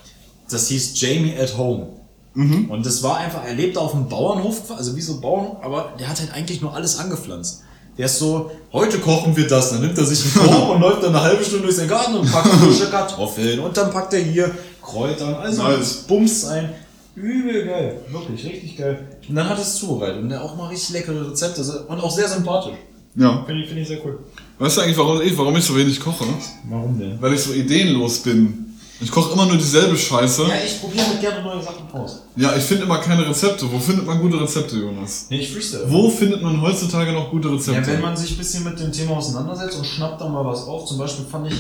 [0.50, 1.88] das hieß Jamie at Home.
[2.34, 2.70] Mhm.
[2.70, 5.94] Und das war einfach, er lebte auf einem Bauernhof, also wie so ein Bauernhof, aber
[6.00, 7.64] der hat halt eigentlich nur alles angepflanzt.
[7.98, 11.04] Der ist so, heute kochen wir das, dann nimmt er sich einen Koch und läuft
[11.04, 14.22] dann eine halbe Stunde durch den Garten und packt frische Kartoffeln und dann packt er
[14.22, 14.52] hier
[14.92, 15.94] Kräuter und also Nice.
[16.08, 16.70] Bums ein.
[17.14, 19.06] Übel geil, wirklich richtig geil.
[19.28, 22.78] Und dann hat es zubereitet und auch mal richtig leckere Rezepte und auch sehr sympathisch.
[23.16, 23.44] Ja.
[23.46, 24.20] Finde ich, finde ich sehr cool.
[24.60, 26.24] Weißt du eigentlich, warum ich, warum ich so wenig koche?
[26.70, 27.22] Warum denn?
[27.22, 28.71] Weil ich so ideenlos bin.
[29.02, 30.44] Ich koche immer nur dieselbe Scheiße.
[30.44, 32.22] Ja, ich probiere mit gerne neue Sachen aus.
[32.36, 33.72] Ja, ich finde immer keine Rezepte.
[33.72, 35.26] Wo findet man gute Rezepte, Jonas?
[35.30, 35.86] Nee, ich freestyle.
[35.88, 37.82] Wo findet man heutzutage noch gute Rezepte?
[37.82, 40.64] Ja, wenn man sich ein bisschen mit dem Thema auseinandersetzt und schnappt dann mal was
[40.66, 41.56] auf, zum Beispiel fand ich,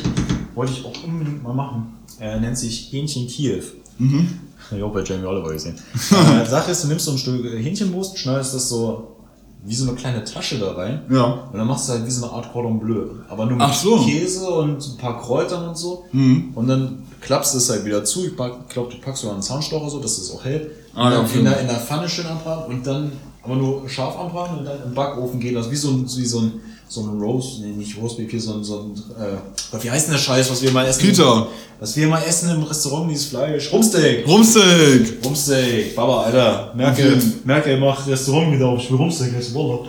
[0.53, 3.63] wollte ich auch unbedingt mal machen, er nennt sich Hähnchen Kiew.
[3.97, 4.39] mhm.
[4.73, 5.77] Ich auch bei Jamie Oliver gesehen.
[6.11, 9.17] äh, Sache ist, du nimmst so ein Stück Hähnchenbrust, schneidest das so
[9.63, 11.47] wie so eine kleine Tasche da rein Ja.
[11.51, 13.05] und dann machst du halt wie so eine Art Cordon Bleu.
[13.29, 13.97] Aber nur mit so.
[13.97, 16.05] Käse und ein paar Kräutern und so.
[16.11, 16.51] Mhm.
[16.55, 18.25] Und dann klappst du es halt wieder zu.
[18.25, 20.71] Ich glaube, du packst sogar einen Zahnstocher so, dass es auch hält.
[20.95, 21.39] Ah, ja, und dann okay.
[21.39, 23.11] in, der, in der Pfanne schön anbraten und dann
[23.43, 26.39] aber nur scharf anbraten und dann im Backofen geht das wie so ein, wie so
[26.39, 26.53] ein,
[26.91, 30.13] so ein Roast, nee, nicht Roastbeef, hier so ein, so ein äh, wie heißt denn
[30.13, 30.99] der Scheiß, was wir mal essen?
[30.99, 31.47] Peter.
[31.79, 33.71] Was wir mal essen im Restaurant, dieses Fleisch.
[33.71, 34.27] Rumsteak.
[34.27, 35.23] Rumsteak.
[35.23, 35.95] Rumsteak.
[35.95, 36.73] Baba, Alter.
[36.75, 37.39] Merke, jeden.
[37.45, 38.81] Merke, mach Restaurant wieder auf.
[38.81, 39.87] Ich will Rumsteak essen, Wallah.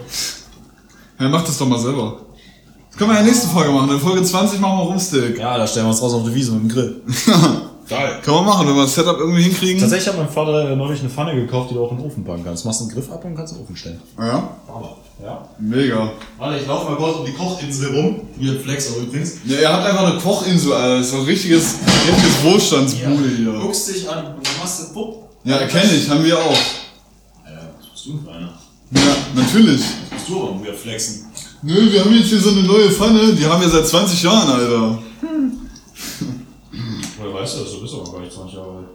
[1.19, 2.21] Ja, mach das doch mal selber.
[2.89, 3.91] Das können wir in der nächsten Folge machen.
[3.91, 5.39] In Folge 20 machen wir Rumsteak.
[5.39, 7.03] Ja, da stellen wir uns raus auf die Wiese mit dem Grill.
[7.93, 8.21] Geil.
[8.25, 9.81] Kann man machen, wenn wir das Setup irgendwie hinkriegen.
[9.81, 12.45] Tatsächlich hat mein Vater neulich eine Pfanne gekauft, die du auch in den Ofen packen
[12.45, 12.65] kannst.
[12.65, 14.01] Machst einen Griff ab und kannst in den Ofen stellen.
[14.19, 14.97] Ja, Baba.
[15.23, 15.49] Ja.
[15.61, 16.11] mega.
[16.39, 18.23] Warte, ich laufe mal kurz um die Kochinsel rum.
[18.39, 19.35] Hier Flex auch übrigens.
[19.45, 20.99] Ja, ihr habt einfach eine Kochinsel, Alter.
[20.99, 21.75] Das ist ein richtiges,
[22.09, 23.53] richtiges Wohlstandsbude hier.
[23.61, 25.29] Guckst dich an und machst den Pupp.
[25.45, 26.57] Ja, erkenne ich, haben wir auch.
[27.45, 28.53] Alter, was bist du für einer?
[28.95, 29.81] Ja, natürlich.
[30.11, 31.27] Was bist du aber wieder flexen?
[31.63, 34.51] Nö, wir haben jetzt hier so eine neue Pfanne, die haben wir seit 20 Jahren,
[34.51, 34.99] Alter.
[37.43, 37.73] Weißt du das?
[37.73, 38.87] Du bist aber gar nicht 20 Jahre alt.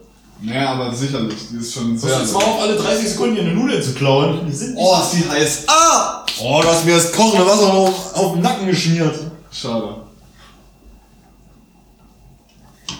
[0.41, 2.19] Naja, aber sicherlich, die ist schon sehr.
[2.19, 4.45] Jetzt mal auf alle 30 Sekunden hier eine Nudel zu klauen.
[4.47, 5.63] Die sind nicht Oh, ist die heiß.
[5.67, 6.23] Ah!
[6.39, 9.15] Oh, du hast mir das kochende Wasser auf, auf den Nacken geschmiert.
[9.51, 9.95] Schade.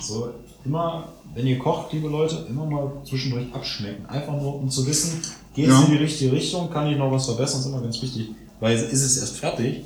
[0.02, 0.30] So,
[0.66, 4.06] immer, wenn ihr kocht, liebe Leute, immer mal zwischendurch abschmecken.
[4.08, 5.22] Einfach nur, um zu wissen,
[5.54, 5.84] geht es Ja.
[5.84, 8.30] in die richtige Richtung, kann ich noch was verbessern, ist immer ganz wichtig.
[8.60, 9.84] Weil ist es erst fertig,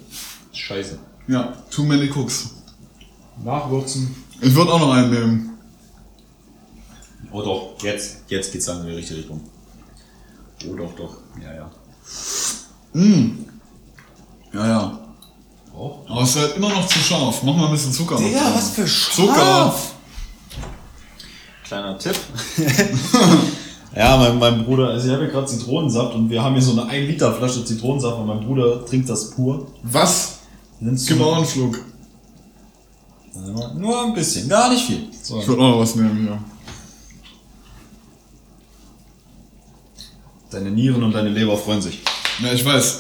[0.52, 1.00] ist scheiße.
[1.28, 2.52] Ja, too many cooks.
[3.44, 4.16] Nachwürzen.
[4.40, 5.51] Ich würde auch noch einen nehmen.
[7.32, 9.42] Oh doch, jetzt, jetzt geht's dann in die richtige Richtung.
[10.70, 11.18] Oh doch, doch.
[11.42, 11.72] Ja, ja.
[12.94, 13.46] Mm.
[14.54, 15.00] Ja, ja.
[15.74, 16.00] Oh.
[16.08, 17.42] Aber es ist halt immer noch zu scharf.
[17.44, 18.16] Mach mal ein bisschen Zucker.
[18.16, 18.62] noch rein.
[18.76, 19.74] für Zucker.
[21.64, 22.18] Kleiner Tipp.
[23.96, 26.74] ja, mein, mein Bruder, also ich habe hier gerade Zitronensaft und wir haben hier so
[26.74, 29.68] eine 1 Liter Flasche Zitronensaft und mein Bruder trinkt das pur.
[29.84, 30.40] Was?
[30.82, 31.80] Nimmst Gib auch einen Schluck.
[33.78, 35.08] Nur ein bisschen, gar nicht viel.
[35.24, 35.40] So.
[35.40, 36.40] Ich würde auch noch was nehmen hier.
[40.52, 42.00] Deine Nieren und deine Leber freuen sich.
[42.44, 43.00] Ja, ich weiß.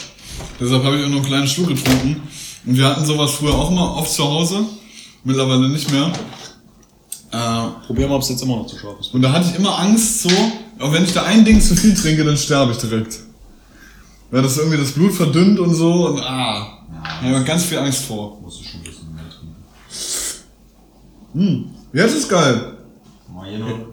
[0.59, 2.21] Deshalb habe ich auch noch einen kleinen Schluck getrunken.
[2.65, 4.61] Und wir hatten sowas früher auch immer oft zu Hause.
[5.25, 6.13] Mittlerweile nicht mehr.
[7.31, 9.13] Äh, Probier mal, ob es jetzt immer noch zu scharf ist.
[9.13, 10.29] und da hatte ich immer Angst so,
[10.79, 13.19] auch wenn ich da ein Ding zu viel trinke, dann sterbe ich direkt.
[14.31, 16.79] Weil das irgendwie das Blut verdünnt und so und ah.
[17.21, 18.39] Da habe ich ganz viel Angst vor.
[18.41, 19.55] Musst du schon ein bisschen mehr trinken.
[21.33, 21.71] Hm.
[21.93, 22.77] Jetzt ist geil.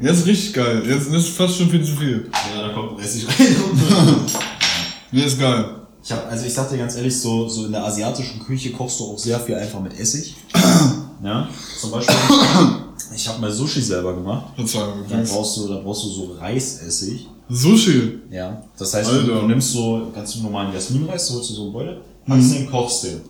[0.01, 0.83] Jetzt ist richtig geil.
[0.87, 2.31] Jetzt ist fast schon viel zu viel.
[2.55, 3.47] Ja, da kommt Essig rein.
[5.13, 5.77] Jetzt ist geil.
[6.05, 9.01] ich hab, also ich sag dir ganz ehrlich, so, so in der asiatischen Küche kochst
[9.01, 10.37] du auch sehr viel einfach mit Essig.
[11.25, 11.49] ja,
[11.81, 12.15] zum Beispiel,
[13.15, 14.53] ich habe mal Sushi selber gemacht.
[14.57, 17.27] Da brauchst du, da brauchst du so Reisessig.
[17.49, 18.19] Sushi.
[18.31, 18.63] Ja.
[18.77, 19.41] Das heißt, Alter.
[19.41, 23.05] du, nimmst so ganz normalen Jasminreis, so holst du so einen Beutel, packst den, kochst
[23.05, 23.21] den.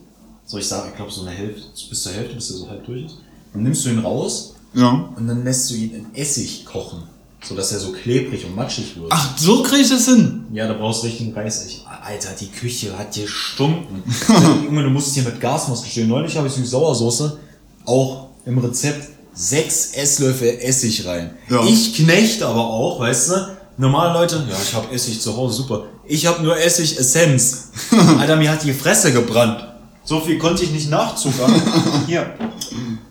[0.45, 2.85] So, ich sag, ich glaube so eine Hälfte, bis zur Hälfte, bis der so halb
[2.85, 3.19] durch ist.
[3.53, 5.09] Dann nimmst du ihn raus Ja.
[5.17, 7.03] und dann lässt du ihn in Essig kochen.
[7.43, 9.07] So dass er so klebrig und matschig wird.
[9.11, 10.45] Ach, so krieg ich das hin.
[10.53, 11.85] Ja, da brauchst du richtigen Reisessig.
[12.05, 14.03] Alter, die Küche hat gestunken.
[14.65, 16.09] Junge, du musst hier mit Gasmaske stehen.
[16.09, 17.39] Neulich habe ich Süß-Sauersoße
[17.85, 21.31] auch im Rezept sechs Esslöffel Essig rein.
[21.49, 21.65] Ja.
[21.65, 23.35] Ich knecht aber auch, weißt du?
[23.77, 25.85] Normale Leute, ja, ich habe Essig zu Hause, super.
[26.05, 27.69] Ich habe nur Essig-Essenz.
[28.19, 29.65] Alter, mir hat die Fresse gebrannt.
[30.03, 31.63] So viel konnte ich nicht nachzuckern.
[32.07, 32.35] Hier.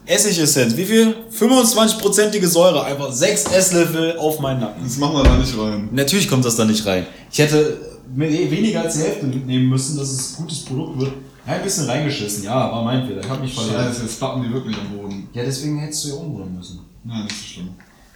[0.08, 0.76] Essigessenz.
[0.78, 1.16] Wie viel?
[1.38, 2.84] 25%ige Säure.
[2.84, 4.84] Einfach sechs Esslöffel auf meinen Nacken.
[4.84, 5.90] Das machen wir da nicht rein.
[5.92, 7.06] Natürlich kommt das da nicht rein.
[7.32, 7.78] Ich hätte
[8.16, 11.12] mir eh weniger als die Hälfte mitnehmen müssen, dass es ein gutes Produkt wird.
[11.46, 12.44] Ja, ein bisschen reingeschissen.
[12.44, 13.22] Ja, war mein Fehler.
[13.22, 13.76] Ich hab mich verletzt.
[13.76, 15.30] Scheiße, jetzt backen die wirklich am Boden.
[15.34, 16.80] Ja, deswegen hättest du ja umrühren müssen.
[17.04, 17.70] Nein, nicht so schlimm.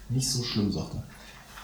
[0.09, 1.03] Nicht so schlimm, sagt er.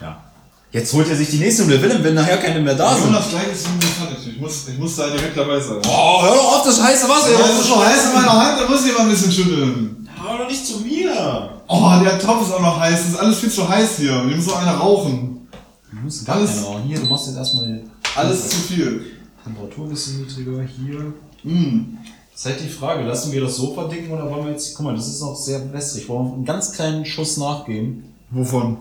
[0.05, 0.23] Ja.
[0.71, 3.05] Jetzt holt er sich die nächste Hülle Willem, wenn nachher keine mehr da sind.
[3.05, 4.27] Jonas, gleich ist irgendwie fertig.
[4.27, 5.77] Ich muss, ich muss da direkt dabei sein.
[5.87, 7.31] Oh, hör doch auf, das heiße Wasser.
[7.31, 10.06] Ja, das ist schon heiß in meiner Hand, da muss ich mal ein bisschen schütteln.
[10.27, 11.49] Hör doch nicht zu mir.
[11.67, 12.99] Oh, der Topf ist auch noch heiß.
[13.01, 14.11] Das ist alles viel zu heiß hier.
[14.27, 15.47] Wir müssen so eine rauchen.
[15.91, 16.83] Du musst gar Alles- keine rauchen.
[16.83, 17.81] Hier, du machst jetzt erstmal
[18.15, 19.01] Alles zu viel.
[19.43, 20.63] Temperatur ein bisschen niedriger.
[20.63, 21.13] Hier.
[21.43, 21.97] Mm.
[22.31, 24.85] Das ist halt die Frage, lassen wir das so verdicken oder wollen wir jetzt, guck
[24.85, 28.03] mal, das ist noch sehr wässrig, wollen wir einen ganz kleinen Schuss nachgeben?
[28.29, 28.77] Wovon?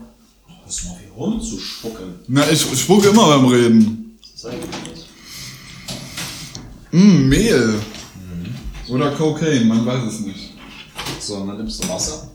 [0.66, 2.16] Das mal hier rumzuspucken.
[2.28, 4.18] Na, ich spucke immer beim Reden.
[4.34, 5.04] Ist eigentlich das.
[6.92, 7.74] Mm, Mehl.
[8.88, 10.35] Oder Cocaine, man weiß es nicht.
[11.20, 12.28] So, und dann nimmst du Wasser.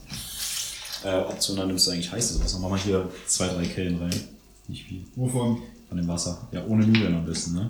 [1.03, 2.59] Äh, optional nimmst du eigentlich heißes Wasser.
[2.59, 4.27] Mach mal hier zwei, drei Kellen rein.
[4.67, 5.61] Nicht viel Wovon?
[5.87, 6.47] von dem Wasser.
[6.51, 7.69] Ja, ohne Nudeln am besten, ne?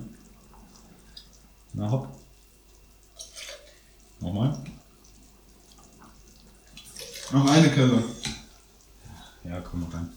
[1.73, 2.07] Na hopp.
[4.19, 4.57] Nochmal.
[7.31, 8.03] Noch eine Kelle.
[9.43, 10.09] Ja, komm noch rein.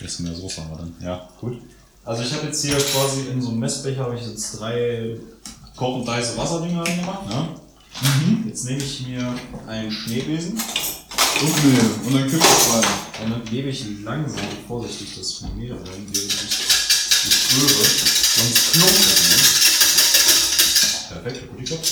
[0.00, 0.94] Bisschen mehr Soße haben wir dann.
[1.00, 1.60] Ja, gut.
[2.04, 5.18] Also ich habe jetzt hier quasi in so einem Messbecher habe ich jetzt drei
[5.76, 7.28] kochend heiße Wasserdinger reingemacht.
[7.28, 7.48] Ne?
[8.46, 9.34] Jetzt nehme ich mir
[9.66, 11.80] einen Schneebesen Und Mehl.
[12.04, 12.84] Und dann kippt es rein.
[13.24, 16.58] und dann gebe ich langsam und vorsichtig das Mehl rein, während ich
[17.28, 17.84] Ich schwöre,
[18.36, 19.58] sonst klumpt es nicht.
[21.08, 21.88] Perfekt, gut geklappt.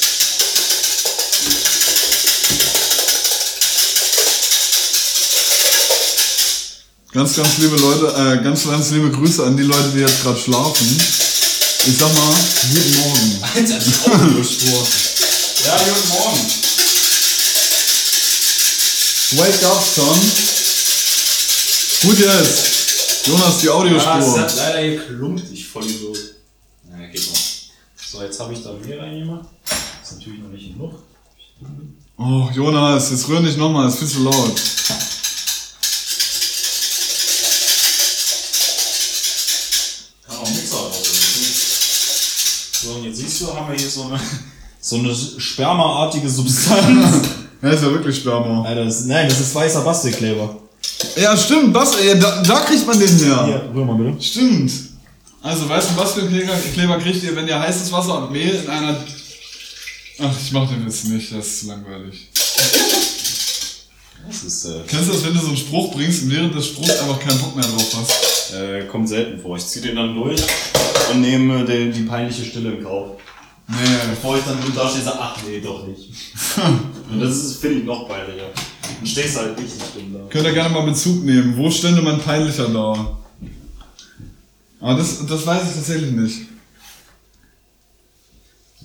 [7.12, 10.38] Ganz, ganz liebe Leute, äh, ganz, ganz liebe Grüße an die Leute, die jetzt gerade
[10.38, 10.86] schlafen.
[11.86, 12.34] Ich sag mal,
[12.72, 13.38] guten Morgen.
[13.54, 14.86] Alter, die Audiospur.
[15.66, 16.40] ja, guten Morgen.
[19.38, 20.20] Wake up, son.
[22.02, 23.26] Gut jetzt.
[23.26, 24.38] Jonas, die Ah, es Audiospur.
[24.40, 26.18] hat leider geklumpt, ich voll Idiot.
[26.84, 27.40] Naja, geht noch.
[28.12, 29.48] So, jetzt habe ich da mehr reingemacht.
[30.02, 31.02] Ist natürlich noch nicht genug.
[32.18, 34.54] Oh, Jonas, jetzt rühr nicht nochmal, ist viel zu laut.
[40.26, 41.02] Kann auch Mixer raus.
[42.82, 44.20] So, und jetzt siehst du, haben wir hier so eine,
[44.86, 47.28] so eine spermaartige Substanz.
[47.62, 48.62] Ja, ist ja wirklich Sperma.
[48.62, 50.56] Alter, das, nein, das ist weißer Bastelkleber.
[51.16, 53.44] Ja, stimmt, Bas ja, da, da kriegt man den her.
[53.46, 54.22] Hier, rühr mal bitte.
[54.22, 54.70] Stimmt.
[55.42, 58.54] Also, weißt du, was für Kleber, Kleber kriegt ihr, wenn ihr heißes Wasser und Mehl
[58.62, 58.94] in einer...
[60.20, 62.28] Ach, ich mach den jetzt nicht, das ist langweilig.
[64.28, 66.66] Das ist, äh, Kennst du das, wenn du so einen Spruch bringst und während des
[66.66, 68.54] Spruchs einfach keinen Bock mehr drauf hast?
[68.54, 69.56] äh, kommt selten vor.
[69.56, 70.42] Ich zieh den dann durch
[71.10, 73.16] und nehme den, die peinliche Stille in Kauf.
[73.68, 73.76] Nee,
[74.10, 76.08] Bevor ich dann so da stehe sage, ach nee, doch nicht.
[77.10, 78.50] und das ist, finde ich, noch peinlicher.
[78.98, 80.20] Dann stehst du halt richtig dumm da.
[80.30, 81.56] könnt ihr gerne mal Bezug nehmen.
[81.56, 83.18] Wo stände man peinlicher da?
[84.80, 86.42] Aber das, das weiß ich tatsächlich nicht.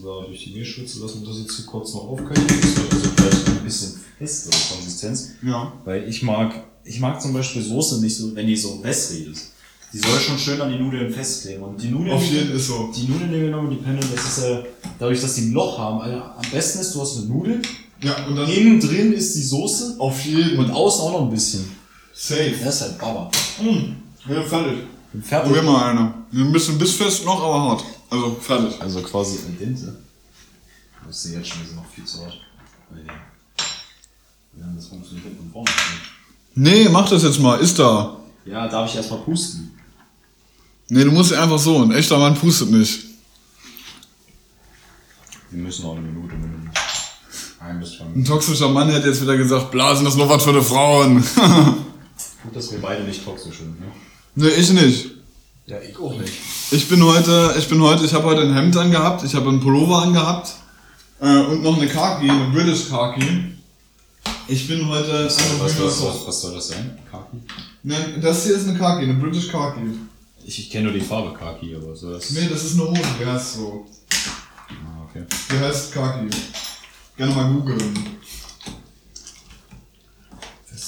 [0.01, 2.47] So, durch die Mehlschwitze lassen wir das jetzt hier kurz noch aufköcheln.
[2.47, 5.31] Das wird also vielleicht ein bisschen festere Konsistenz.
[5.43, 5.73] Ja.
[5.85, 9.50] Weil ich mag, ich mag zum Beispiel Soße nicht so, wenn die so wässrig ist.
[9.93, 11.63] Die soll schon schön an die Nudeln festkleben.
[11.63, 12.91] Und die Nudeln, Auf jeden ist so.
[12.95, 14.63] die Nudeln, wir genommen, die Pendeln, das ist äh,
[14.97, 15.99] dadurch, dass die ein Loch haben.
[16.01, 17.61] Also, am besten ist, du hast eine Nudel,
[18.01, 20.59] Ja, und dann innen drin ist die Soße auf jeden.
[20.59, 21.69] und außen auch noch ein bisschen.
[22.13, 22.53] safe.
[22.63, 23.29] Das ist halt Baba.
[23.61, 23.95] Mmh.
[24.33, 24.79] Ja, fertig.
[25.23, 25.51] Fertig.
[25.51, 26.13] Probier mal eine.
[26.33, 27.83] Ein bisschen bissfest noch, aber hart.
[28.09, 28.79] Also fertig.
[28.81, 29.93] Also quasi ein Dente.
[31.05, 32.37] Das ist jetzt schon wir sind noch viel zu hart.
[32.95, 33.13] Ja.
[34.59, 35.69] Ja, das funktioniert und vorne.
[36.55, 37.59] Nee, mach das jetzt mal.
[37.59, 38.17] Ist da.
[38.45, 39.71] Ja, darf ich erstmal pusten.
[40.93, 41.81] Nee, du musst einfach so.
[41.81, 42.99] Ein echter Mann pustet nicht.
[45.49, 46.81] Wir müssen auch eine Minute mindestens.
[47.61, 48.25] Ein bis zwei Ein Minuten.
[48.25, 51.23] toxischer Mann hätte jetzt wieder gesagt, Blasen ist nur was für die Frauen.
[52.43, 53.85] Gut, dass wir beide nicht toxisch sind, ne?
[54.35, 55.11] nee, ich nicht.
[55.65, 56.33] Ja, ich auch nicht.
[56.71, 59.61] Ich bin heute, ich bin heute, ich habe heute ein Hemd angehabt, ich habe einen
[59.61, 60.51] Pullover angehabt
[61.21, 63.55] äh, und noch eine Kaki, eine British Kaki.
[64.49, 66.99] Ich bin heute Was, einfach was, was, was, was soll das sein?
[67.09, 67.37] Kaki?
[67.83, 69.79] Nein, das hier ist eine Kaki, eine British Kaki.
[70.45, 72.31] Ich, ich kenne nur die Farbe Kaki, aber so das.
[72.31, 73.85] Nee, das ist eine Hose, die heißt so.
[74.69, 75.23] Ah, okay.
[75.51, 76.27] Die heißt Kaki.
[77.17, 77.93] Gerne mal googeln.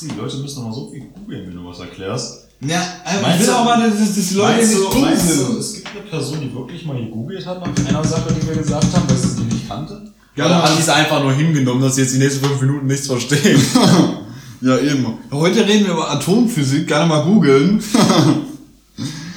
[0.01, 2.47] Die Leute müssen noch mal so viel googeln, wenn du was erklärst.
[2.60, 2.82] Ja,
[3.22, 5.30] Meinst ich will du- auch mal, dass, dass die Leute meinst nicht du, dumm meinst
[5.30, 5.60] du, sind.
[5.60, 8.93] es gibt eine Person, die wirklich mal gegoogelt hat nach einer Sache, die wir gesagt
[8.93, 10.12] haben, weil sie sie nicht kannte?
[10.36, 12.60] Ja, Oder aber- hat die es einfach nur hingenommen, dass sie jetzt die nächsten fünf
[12.62, 13.62] Minuten nichts verstehen?
[14.62, 15.06] Ja, eben.
[15.30, 17.84] Heute reden wir über Atomphysik, gerne mal googeln.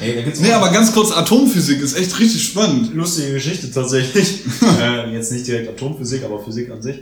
[0.07, 2.95] Ey, da gibt's nee, aber ganz kurz, Atomphysik ist echt richtig spannend.
[2.95, 4.43] lustige Geschichte tatsächlich.
[4.81, 6.97] äh, jetzt nicht direkt Atomphysik, aber Physik an sich.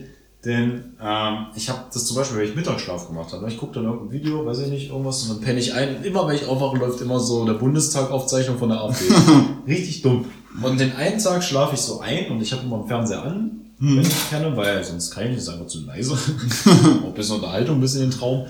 [0.44, 3.44] Denn ähm, ich habe das zum Beispiel, wenn ich Mittagsschlaf gemacht habe.
[3.44, 3.50] ne?
[3.50, 5.96] Ich gucke dann irgendein Video, weiß ich nicht, irgendwas, und dann penne ich ein.
[5.96, 9.06] Und immer wenn ich aufwache, läuft immer so der Bundestag-Aufzeichnung von der AfD.
[9.66, 10.26] Richtig dumm.
[10.62, 13.64] Und den einen Tag schlafe ich so ein und ich habe immer den Fernseher an,
[13.80, 16.12] wenn ich penne, weil sonst kann ich nicht, ist einfach zu leise.
[16.12, 18.46] Auch ein bisschen Unterhaltung, ein bisschen den Traum.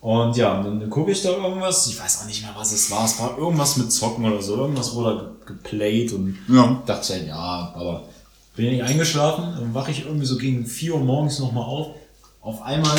[0.00, 2.90] Und ja, und dann gucke ich da irgendwas, ich weiß auch nicht mehr, was es
[2.90, 3.04] war.
[3.04, 6.80] Es war irgendwas mit Zocken oder so, irgendwas wurde geplayt und Ja.
[6.86, 8.04] dachte halt, ja, aber
[8.54, 11.88] bin ich eingeschlafen, dann wache ich irgendwie so gegen 4 Uhr morgens nochmal auf.
[12.40, 12.96] Auf einmal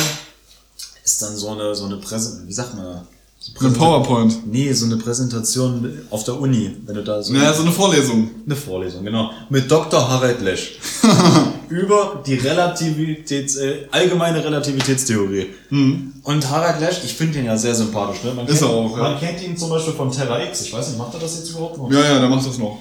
[1.04, 3.06] ist dann so eine, so eine Präsentation, wie sagt man,
[3.40, 4.46] so Ein PowerPoint.
[4.46, 8.30] Nee, so eine Präsentation auf der Uni, wenn du da so Naja, so eine Vorlesung.
[8.44, 10.06] eine Vorlesung, genau, mit Dr.
[10.08, 10.78] Harald Lesch
[11.70, 15.46] über die Relativitäts, äh, allgemeine Relativitätstheorie.
[15.70, 18.22] Und Harald Lesch, ich finde ihn ja sehr sympathisch.
[18.24, 18.34] Ne?
[18.34, 19.02] Man Ist kennt, er auch, ja.
[19.02, 20.62] Man kennt ihn zum Beispiel von Terra X.
[20.62, 21.90] Ich weiß nicht, macht er das jetzt überhaupt noch?
[21.90, 22.78] Ja, ja, der macht das noch.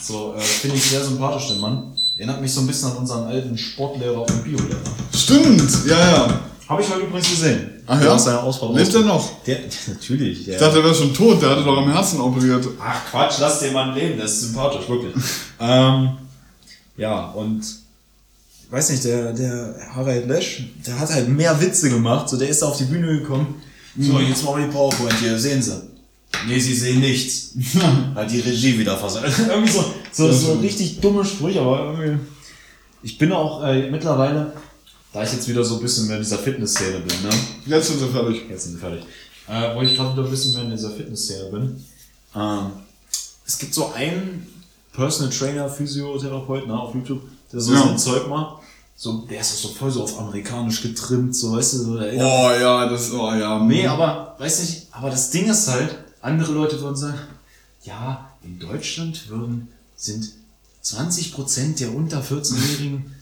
[0.00, 1.92] So, äh, finde ich sehr sympathisch, den Mann.
[2.16, 4.80] Erinnert mich so ein bisschen an unseren alten Sportlehrer und Biolehrer.
[5.14, 6.40] Stimmt, ja, ja.
[6.68, 7.82] Habe ich heute übrigens gesehen.
[7.86, 8.12] Ach ja?
[8.12, 9.42] Aus seiner Lebt er noch?
[9.44, 10.44] Der, natürlich.
[10.44, 12.64] Der, Ich dachte, der wäre schon tot, der hatte doch am Herzen operiert.
[12.80, 15.12] Ach Quatsch, lass den Mann leben, der ist sympathisch, wirklich.
[15.60, 16.10] ähm,
[16.96, 17.64] ja, und
[18.70, 22.62] weiß nicht, der, der Harald Lesch, der hat halt mehr Witze gemacht, so der ist
[22.62, 23.60] da auf die Bühne gekommen.
[23.98, 25.82] So, jetzt machen wir die PowerPoint hier, sehen Sie.
[26.46, 27.54] Nee, Sie sehen nichts.
[28.14, 29.24] Hat die Regie wieder versaut.
[29.48, 32.24] irgendwie so, so, so richtig dumme Sprüche, aber irgendwie.
[33.02, 34.52] Ich bin auch äh, mittlerweile,
[35.12, 37.30] da ich jetzt wieder so ein bisschen mehr in dieser Fitnessszene bin, ne?
[37.66, 38.42] Jetzt sind sie fertig.
[38.48, 39.04] Jetzt sind wir fertig.
[39.48, 41.84] Äh, wo ich gerade wieder ein bisschen mehr in dieser Fitnessszene bin.
[42.36, 42.66] Ähm,
[43.44, 44.46] es gibt so einen
[44.92, 47.80] Personal Trainer, Physiotherapeut, ne, auf YouTube, der so Ja.
[47.80, 48.59] sein Zeug macht.
[49.02, 52.50] So, der ist so voll so auf amerikanisch getrimmt, so, weißt du, so, der Oh
[52.50, 53.58] ja, das, oh ja.
[53.58, 57.18] Nee, aber, weiß nicht, aber das Ding ist halt, andere Leute würden sagen,
[57.82, 60.28] ja, in Deutschland würden, sind
[60.84, 63.14] 20% der unter 14-Jährigen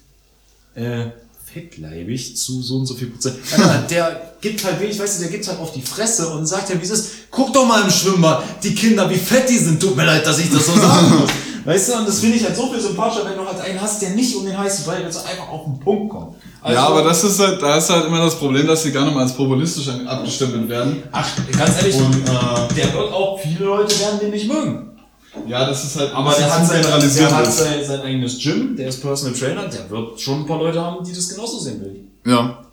[0.74, 1.10] äh,
[1.46, 3.36] fettleibig zu so und so viel Prozent.
[3.56, 6.70] Ja, der gibt halt wenig, weißt du, der gibt halt auf die Fresse und sagt
[6.70, 7.10] ja, wie es ist.
[7.30, 9.80] Guck doch mal im Schwimmbad, die Kinder, wie fett die sind.
[9.80, 11.30] Tut mir leid, dass ich das so sagen muss.
[11.68, 14.00] Weißt du, und das finde ich halt so viel sympathischer, wenn du halt einen hast,
[14.00, 16.36] der nicht um den heißen Brei, so einfach auf den Punkt kommt.
[16.62, 19.10] Also, ja, aber das ist halt, da ist halt immer das Problem, dass die gerne
[19.10, 21.02] mal als populistisch abgestempelt werden.
[21.12, 24.98] Ach, ganz ehrlich, Und, äh, der wird auch, viele Leute werden den nicht mögen.
[25.46, 28.88] Ja, das ist halt, Aber der hat, sein, der hat sein, sein eigenes Gym, der
[28.88, 32.02] ist Personal Trainer, der wird schon ein paar Leute haben, die das genauso sehen will.
[32.24, 32.64] Ja.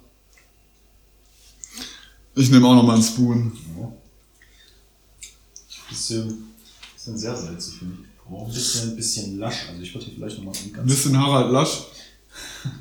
[2.33, 3.51] Ich nehme auch noch mal einen Spoon.
[5.89, 6.53] Bisschen,
[6.95, 8.04] bisschen sehr salzig, finde ich.
[8.31, 9.67] Auch ein bisschen, ein bisschen lasch.
[9.69, 11.83] Also ich würde hier vielleicht nochmal ein Ein ganz bisschen Harald Lasch.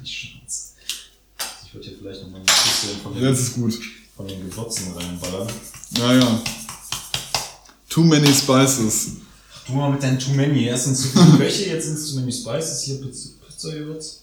[0.05, 0.75] Schatz.
[1.67, 3.75] Ich würde hier vielleicht nochmal ein bisschen von den, ist gut.
[4.17, 5.49] von den Gewürzen reinballern.
[5.99, 6.43] Ja, ja.
[7.89, 9.09] Too many spices.
[9.67, 10.65] Du mal mit deinen Too Many.
[10.67, 12.83] Erstens zu viele Köche, jetzt sind es Too Many Spices.
[12.83, 14.21] Hier Pizza- Pizza-Gewürz.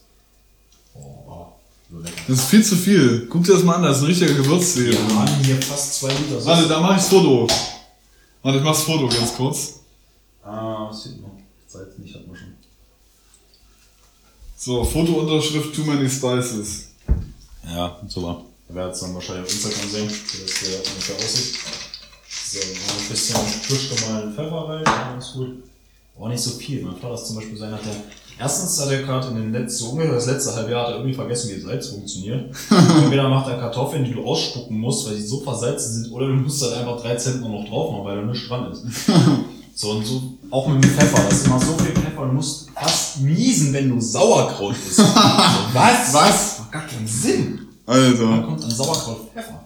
[0.93, 1.47] Oh,
[1.91, 2.15] so lecker.
[2.27, 3.27] Das ist viel zu viel.
[3.29, 4.91] Guck dir das mal an, das ist ein richtiger Gewürzsee.
[4.91, 6.43] Wir haben hier fast zwei Liter.
[6.45, 7.47] Warte, da mache ich Foto.
[8.43, 9.73] Warte, ich mach's Foto ganz kurz.
[10.43, 11.37] Ah, was fehlt noch?
[11.67, 12.53] Salz nicht, hat man schon.
[14.57, 16.89] So, Fotounterschrift Too many spices.
[17.67, 18.43] Ja, super.
[18.67, 21.59] Wir werden es dann wahrscheinlich auf Instagram sehen, wie das hier ungefähr aussieht.
[22.29, 25.63] So, noch ein bisschen frisch gemahlenen Pfeffer rein, ganz gut.
[26.17, 26.83] Aber nicht so viel.
[26.83, 27.95] Mein Vater ist zum Beispiel sein, hat der,
[28.39, 30.95] erstens hat er gerade in den letzten, so ungefähr das letzte halbe Jahr hat er
[30.97, 32.55] irgendwie vergessen, wie Salz funktioniert.
[32.69, 36.33] Entweder macht er Kartoffeln, die du ausspucken musst, weil die so versalzen sind, oder du
[36.33, 38.83] musst halt einfach drei Zentner noch drauf machen, weil da nichts dran ist.
[39.81, 42.69] So und so, auch mit dem Pfeffer, das ist immer so viel Pfeffer, du musst
[42.75, 44.97] fast niesen, wenn du Sauerkraut isst.
[44.97, 46.13] so, was?
[46.13, 46.59] Was?
[46.59, 47.67] Macht gar keinen Sinn.
[47.87, 48.41] Da Alter.
[48.43, 49.65] kommt an Sauerkraut Pfeffer.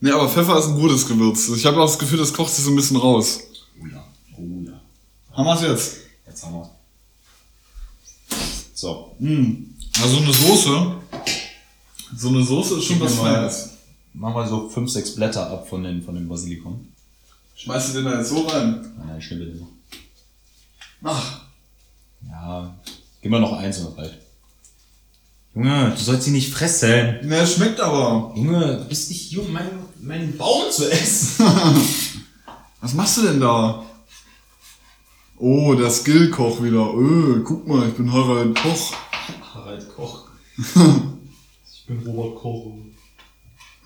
[0.00, 1.48] Nee, aber Pfeffer ist ein gutes Gewürz.
[1.48, 3.40] Ich habe auch das Gefühl, das kocht sich so ein bisschen raus.
[3.82, 4.04] Oh ja,
[4.38, 4.80] oh ja.
[5.36, 5.96] Haben wir's jetzt?
[6.28, 6.70] Jetzt haben wir
[8.72, 9.74] So, Mm.
[10.00, 10.92] Also eine Soße.
[12.16, 13.70] So eine Soße ist schon Gib was mal- Feines.
[14.12, 16.86] machen wir so 5, 6 Blätter ab von, den, von dem Basilikum.
[17.56, 18.80] Schmeißt du den da jetzt so rein?
[18.98, 19.68] Nein, nein, schnibbel den noch.
[21.04, 21.40] Ach.
[22.28, 22.74] Ja,
[23.20, 24.18] gib mir noch eins und das reicht.
[25.54, 27.28] Junge, du sollst sie nicht fressen.
[27.28, 28.32] Ne, es schmeckt aber.
[28.34, 31.44] Junge, du bist nicht jung, meinen mein Baum zu essen.
[32.80, 33.84] Was machst du denn da?
[35.38, 36.92] Oh, der Skillkoch wieder.
[36.94, 38.92] Öh, guck mal, ich bin Harald Koch.
[39.54, 40.28] Harald Koch.
[40.56, 42.72] ich bin Robert Koch.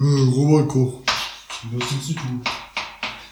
[0.01, 1.03] Robert Koch.
[2.07, 2.43] Zu tun.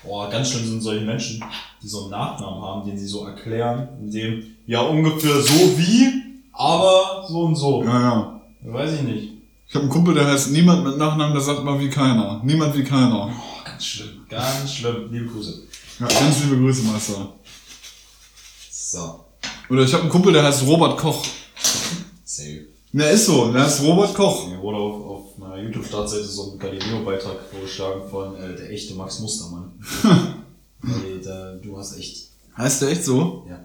[0.06, 1.42] Boah, ganz schlimm sind solche Menschen,
[1.82, 6.22] die so einen Nachnamen haben, den sie so erklären, in dem, ja, ungefähr so wie,
[6.52, 7.82] aber so und so.
[7.84, 8.40] Ja, ja.
[8.62, 9.32] Weiß ich nicht.
[9.68, 12.40] Ich habe einen Kumpel, der heißt Niemand mit Nachnamen, der sagt mal wie keiner.
[12.44, 13.26] Niemand wie keiner.
[13.26, 15.08] Boah, ganz schlimm, ganz schlimm.
[15.10, 15.62] Liebe Grüße.
[15.98, 17.32] Ja, ganz liebe Grüße, Meister.
[18.70, 19.24] So,
[19.68, 21.24] Oder ich habe einen Kumpel, der heißt Robert Koch.
[22.24, 22.66] safe.
[22.92, 24.46] Der ist so, der heißt Robert Koch.
[24.48, 25.22] Mir wurde auf, auf
[25.56, 29.72] meiner YouTube-Startseite so ein Galileo-Beitrag vorgeschlagen von äh, der echte Max Mustermann.
[30.84, 33.46] Ey, da, du hast echt, Heißt der echt so?
[33.48, 33.60] ja.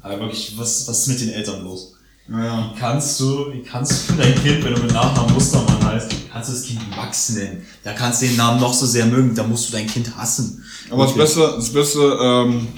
[0.00, 1.94] Aber wirklich, was, was ist mit den Eltern los?
[2.28, 2.70] Ja, ja.
[2.74, 6.48] Wie kannst du, wie kannst du dein Kind, wenn du mit Nachnamen Mustermann heißt, kannst
[6.48, 7.64] du das Kind Max nennen?
[7.84, 10.64] Da kannst du den Namen noch so sehr mögen, da musst du dein Kind hassen.
[10.90, 11.34] Aber das Wirklich.
[11.36, 12.68] beste, das beste, ähm,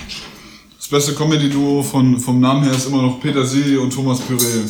[0.77, 4.65] das beste Comedy-Duo von, vom Namen her ist immer noch Petersilie und Thomas Püree.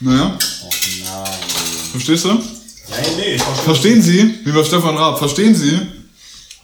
[0.00, 0.53] Naja, Och nein.
[1.94, 2.28] Verstehst du?
[2.28, 2.36] Ja,
[3.16, 3.64] nee, ich verstehe.
[3.64, 4.34] Verstehen Sie?
[4.44, 5.74] Wie bei Stefan Raab, verstehen Sie?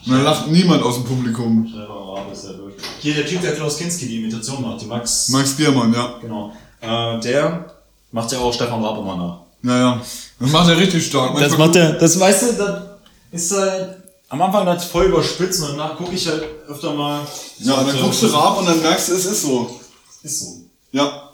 [0.06, 1.66] Und dann lacht niemand aus dem Publikum.
[1.68, 2.84] Stefan Raab ist ja wirklich.
[3.00, 5.28] Hier, der Typ, der Klaus Kinski die Imitation macht, die Max.
[5.28, 6.14] Max Giermann, ja.
[6.20, 6.52] Genau.
[6.80, 7.74] Äh, der
[8.10, 9.40] macht ja auch Stefan Raab immer nach.
[9.62, 10.00] Naja,
[10.38, 11.32] das macht er richtig stark.
[11.34, 12.82] Das Manchmal macht er, das weißt du, das
[13.32, 13.96] ist halt.
[14.30, 17.20] Am Anfang das voll überspitzt und danach gucke ich halt öfter mal.
[17.58, 19.80] Ja, dann so, guckst du Raab und dann merkst du, es ist so.
[20.22, 20.46] Ist so.
[20.92, 21.30] Ja.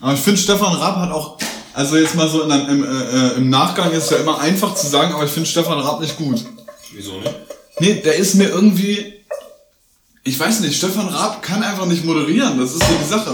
[0.00, 1.38] Aber ich finde, Stefan Raab hat auch,
[1.74, 4.86] also jetzt mal so in einem, im, äh, im Nachgang ist ja immer einfach zu
[4.86, 6.44] sagen, aber ich finde Stefan Raab nicht gut.
[6.92, 7.34] Wieso nicht?
[7.78, 9.14] Nee, der ist mir irgendwie,
[10.24, 13.32] ich weiß nicht, Stefan Raab kann einfach nicht moderieren, das ist so die Sache.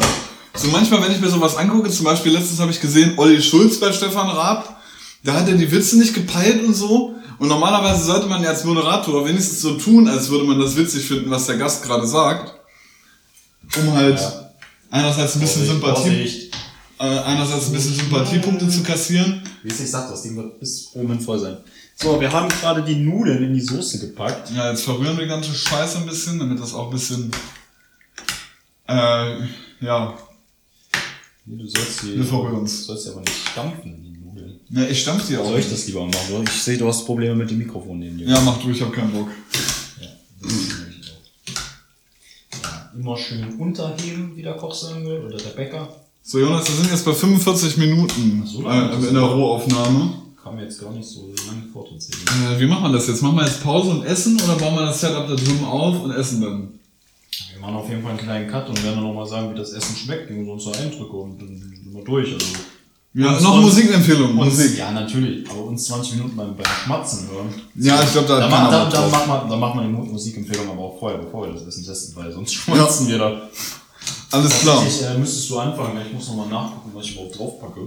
[0.54, 3.78] So manchmal, wenn ich mir sowas angucke, zum Beispiel letztens habe ich gesehen, Olli Schulz
[3.80, 4.80] bei Stefan Raab,
[5.22, 7.14] da hat er die Witze nicht gepeilt und so.
[7.38, 11.04] Und normalerweise sollte man ja als Moderator wenigstens so tun, als würde man das witzig
[11.06, 12.54] finden, was der Gast gerade sagt.
[13.76, 14.50] Um halt Ja.
[14.90, 16.10] einerseits ein bisschen Vorsicht, Sympathie.
[16.10, 16.56] Vorsicht.
[16.98, 19.42] Äh, einerseits ein bisschen Sympathiepunkte zu kassieren.
[19.62, 21.56] Wie es ich sag, das Ding wird bis oben voll sein.
[21.96, 24.50] So, wir haben gerade die Nudeln in die Soße gepackt.
[24.54, 27.30] Ja, jetzt verrühren wir die ganze Scheiße ein bisschen, damit das auch ein bisschen,
[28.88, 29.36] äh,
[29.80, 30.18] ja,
[31.48, 32.78] Nee, du sollst die, Wir verrühren's.
[32.80, 34.60] du sollst die aber nicht stampfen, die Nudeln.
[34.70, 35.44] ja, ich stampf die auch.
[35.48, 36.42] Soll ich das lieber machen?
[36.44, 38.26] Ich sehe, du hast Probleme mit dem Mikrofon neben dir.
[38.28, 39.28] Ja, mach du, ich hab keinen Bock.
[40.00, 40.08] Ja.
[42.64, 45.88] Ja, immer schön unterheben, wie der Koch sagen will, oder der Bäcker.
[46.28, 49.22] So, Jonas, wir sind jetzt bei 45 Minuten so, äh, in der.
[49.22, 50.10] Rohaufnahme.
[50.42, 52.24] Kam mir jetzt gar nicht so lange vor tatsächlich.
[52.28, 53.22] Äh, wie machen wir das jetzt?
[53.22, 56.10] Machen wir jetzt Pause und essen oder bauen wir das Setup da drüben auf und
[56.10, 56.68] essen dann?
[57.52, 59.70] Wir machen auf jeden Fall einen kleinen Cut und werden dann nochmal sagen, wie das
[59.72, 62.32] Essen schmeckt, gegen unsere Eindrücke und dann sind wir durch.
[62.32, 62.46] Also,
[63.14, 64.78] Ja, Uns- noch uns- Musikempfehlung, uns, Musik.
[64.78, 67.48] Ja, natürlich, aber uns 20 Minuten beim, beim Schmatzen hören.
[67.76, 69.10] Ja, ich glaube, da Da, da, da, drauf.
[69.12, 71.84] macht man, da macht man die Mu- Musikempfehlung aber auch vorher, bevor wir das Essen
[71.84, 73.48] testen, weil sonst schmatzen wir da.
[74.30, 74.82] Alles klar.
[74.82, 77.80] Tatsächlich äh, müsstest du anfangen, ich muss nochmal nachgucken, was ich überhaupt draufpacke.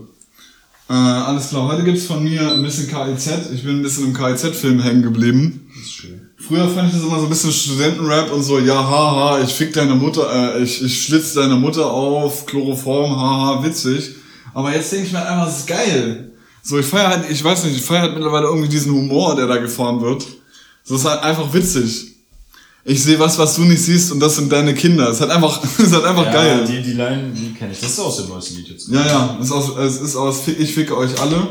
[0.90, 1.68] Äh, alles klar.
[1.68, 3.52] Heute gibt's von mir ein bisschen KIZ.
[3.54, 5.70] Ich bin ein bisschen im KIZ-Film hängen geblieben.
[5.76, 6.30] Das ist schön.
[6.38, 9.74] Früher fand ich das immer so ein bisschen Studentenrap und so, ja, haha, ich fick
[9.74, 14.16] deine Mutter, äh, ich, ich schlitz deine Mutter auf, Chloroform, haha, witzig.
[14.54, 16.32] Aber jetzt denke ich mir einfach, das ist geil.
[16.64, 19.48] So, ich feier halt, ich weiß nicht, ich feier halt mittlerweile irgendwie diesen Humor, der
[19.48, 20.26] da gefahren wird.
[20.84, 22.09] So, ist halt einfach witzig.
[22.86, 25.10] Ich sehe was, was du nicht siehst und das sind deine Kinder.
[25.10, 26.66] Es ist halt einfach, es ist halt einfach ja, geil.
[26.68, 27.80] Die, die Line, die kenne ich.
[27.82, 28.88] Das ist aus dem neuesten Lied jetzt.
[28.90, 31.50] Ja, ja, es ist aus, es ist aus Ich ficke euch alle.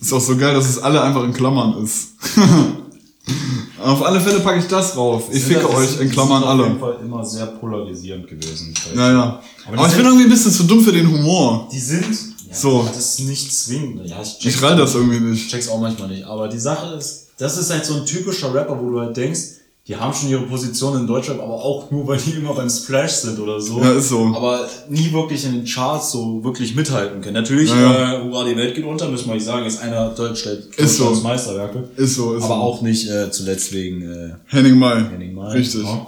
[0.00, 2.08] Ist auch so geil, dass es alle einfach in Klammern ist.
[3.84, 5.24] auf alle Fälle packe ich das rauf.
[5.32, 6.80] Ich ficke Das euch in Klammern sind Auf jeden alle.
[6.80, 8.72] Fall immer sehr polarisierend gewesen.
[8.74, 9.42] Ich Ja, ja.
[9.68, 11.68] Aber Aber ich bin irgendwie ein bisschen zu dumm für den Humor.
[11.72, 12.06] Die sind.
[12.48, 12.84] Ja, So.
[12.92, 14.08] Das ist nicht zwingend.
[14.08, 15.48] Ja, ich, Ich rall das irgendwie nicht.
[15.50, 16.24] check's auch manchmal nicht.
[16.24, 19.40] Aber die Sache ist, das ist halt so ein typischer Rapper, wo du halt denkst,
[19.88, 23.12] die haben schon ihre Position in Deutschrap, aber auch nur, weil die immer beim Splash
[23.12, 23.80] sind oder so.
[23.80, 24.26] Ja, ist so.
[24.34, 27.34] Aber nie wirklich in den Charts so wirklich mithalten können.
[27.34, 28.14] Natürlich, Ja, ja.
[28.20, 31.04] äh, Hurra, die Welt geht unter, müssen wir nicht sagen, ist einer Deutschland, Ist so.
[31.04, 31.88] Deutschlands Meisterwerke.
[31.96, 32.60] Ist so, ist Aber so.
[32.60, 35.02] auch nicht äh, zuletzt wegen äh, Henning May.
[35.10, 35.52] Henning May.
[35.52, 35.82] Richtig.
[35.82, 36.06] Ja.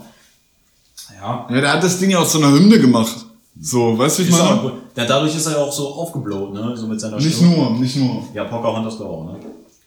[1.21, 1.47] ja.
[1.51, 3.17] Ja, der hat das Ding ja aus so einer Hymne gemacht.
[3.61, 4.73] So, weißt du, ich meine?
[4.97, 6.73] Ja, dadurch ist er ja auch so aufgeblowt, ne?
[6.77, 7.57] So mit seiner Nicht Stimme.
[7.57, 8.23] nur, nicht nur.
[8.35, 9.37] Ja, Pocahontas glaube auch, ne?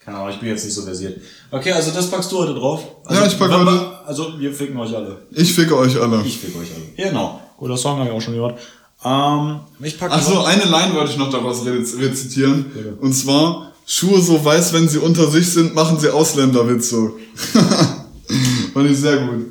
[0.08, 1.20] Keine Ahnung, ich bin jetzt nicht so versiert.
[1.52, 2.82] Okay, also das packst du heute drauf.
[3.04, 5.18] Also, Ja, ich pack wenn heute- Also, wir ficken euch alle.
[5.32, 6.22] Ich ficke euch alle.
[6.26, 7.10] Ich fick euch alle.
[7.10, 7.42] Genau.
[7.58, 8.58] Guter Song habe ich auch schon gehört.
[9.04, 12.72] Ähm, ich packe Ach so, eine Line wollte ich noch daraus rez- rezitieren.
[12.74, 12.98] Bitte.
[13.02, 17.12] Und zwar, Schuhe so weiß, wenn sie unter sich sind, machen sie Ausländerwitze.
[18.74, 19.46] Fand ich sehr gut.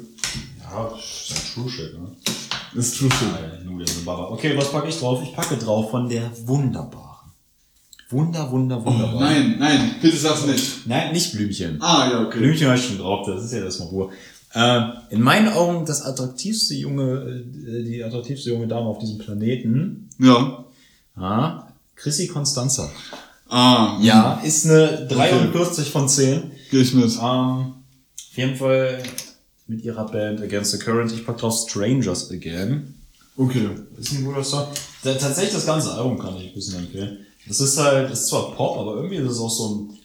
[0.63, 2.81] Ja, ist ja True Shit, ne?
[2.81, 4.05] Ist true shit.
[4.07, 4.29] Baba.
[4.31, 5.21] Okay, was packe ich drauf?
[5.23, 7.06] Ich packe drauf von der wunderbaren.
[8.09, 9.21] Wunder, wunder, wunderbar.
[9.21, 10.87] Nein, nein, bitte sag's nicht.
[10.87, 11.79] Nein, nicht Blümchen.
[11.83, 12.39] Ah, ja, okay.
[12.39, 14.11] Blümchen habe ich schon drauf, das ist ja das mal Ruhe.
[14.55, 14.81] Äh,
[15.11, 20.09] in meinen Augen das attraktivste junge, äh, die attraktivste junge Dame auf diesem Planeten.
[20.21, 20.65] Ja.
[21.17, 22.91] Ah, Chrissy Constanza.
[23.49, 26.51] Ah, Ja, ist eine 43 von 10.
[26.71, 27.13] Geh ich mit.
[27.17, 29.03] Ähm, auf jeden Fall
[29.67, 31.11] mit ihrer Band Against the Current.
[31.13, 32.95] Ich pack drauf Strangers Again.
[33.37, 33.69] Okay.
[33.99, 34.69] Ist ein guter Song.
[35.03, 37.26] Tatsächlich das ganze Album kann ich ein bisschen empfehlen.
[37.47, 39.99] Das ist halt, ist zwar Pop, aber irgendwie ist es auch so ein,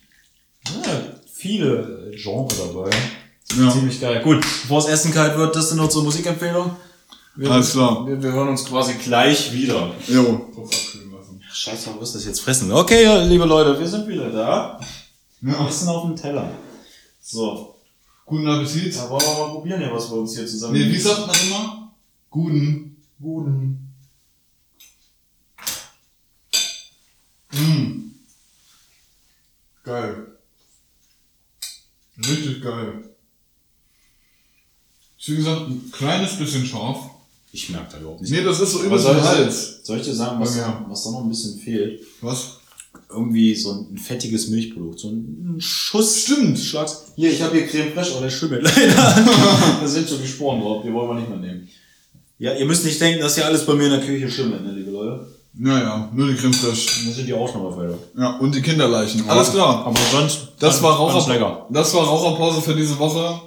[0.83, 1.01] ja,
[1.33, 2.89] viele Genre dabei.
[3.57, 3.71] Ja.
[3.71, 4.21] Ziemlich geil.
[4.23, 6.71] Gut, bevor es Essen kalt wird, das sind unsere Musikempfehlungen.
[7.35, 8.05] Wir, Alles klar.
[8.07, 9.93] Wir, wir hören uns quasi gleich wieder.
[10.07, 10.47] Jo.
[11.51, 12.71] Scheiße, warum ist das jetzt fressen?
[12.71, 14.79] Okay, ja, liebe Leute, wir sind wieder da.
[15.41, 15.67] Ja.
[15.67, 16.49] Essen auf dem Teller.
[17.21, 17.75] So.
[18.25, 18.95] Guten Appetit.
[18.95, 20.73] Da wollen wir mal probieren, hier, was wir uns hier zusammen.
[20.73, 21.91] Nee, wie sagt man immer?
[22.29, 22.97] Guten.
[23.21, 23.90] Guten.
[27.61, 28.11] Mm.
[29.83, 30.27] Geil.
[32.17, 33.03] Richtig geil.
[35.25, 37.09] Wie gesagt, ein kleines bisschen scharf.
[37.53, 38.31] Ich merke da überhaupt nicht.
[38.31, 39.79] Nee, das ist so über soll den ich- Hals.
[39.83, 40.85] Soll ich dir sagen, was, Ja.
[40.87, 42.01] was da noch ein bisschen fehlt?
[42.21, 42.57] Was?
[43.09, 44.99] Irgendwie so ein fettiges Milchprodukt.
[44.99, 46.21] So ein Schuss.
[46.21, 46.57] Stimmt.
[46.59, 47.11] Schlags.
[47.15, 48.95] Hier, ich habe hier Creme Fraiche, aber der schimmelt leider.
[49.81, 51.69] da sind schon die Sporen drauf, die wollen wir nicht mehr nehmen.
[52.39, 54.71] Ja, ihr müsst nicht denken, dass hier alles bei mir in der Küche schimmelt, ne,
[54.73, 55.27] liebe Leute.
[55.53, 57.05] Naja, nur die fraiche.
[57.05, 57.97] Das sind die Ausnahmefälle.
[58.17, 59.29] Ja, und die Kinderleichen.
[59.29, 59.85] Alles klar.
[59.85, 60.47] Aber sonst.
[60.59, 61.65] Das war, Raucher lecker.
[61.69, 63.41] das war Raucherpause für diese Woche.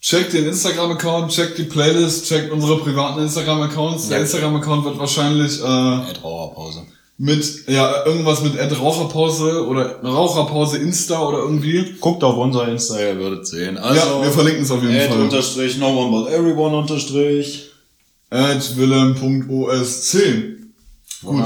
[0.00, 4.08] Checkt den Instagram-Account, checkt die Playlist, checkt unsere privaten Instagram-Accounts.
[4.08, 4.22] Der Ja.
[4.24, 6.80] Instagram-Account wird wahrscheinlich äh, Ed Raucherpause.
[7.16, 11.94] mit, ja, irgendwas mit Ad Raucherpause oder Raucherpause Insta oder irgendwie.
[12.00, 13.78] Guckt auf unser Insta, ihr würdet sehen.
[13.78, 15.22] Also, ja, wir verlinken es auf jeden Ed Fall.
[15.22, 17.70] unterstrich, no one but everyone unterstrich.
[18.28, 20.18] At willem.osc.
[21.24, 21.44] Gut.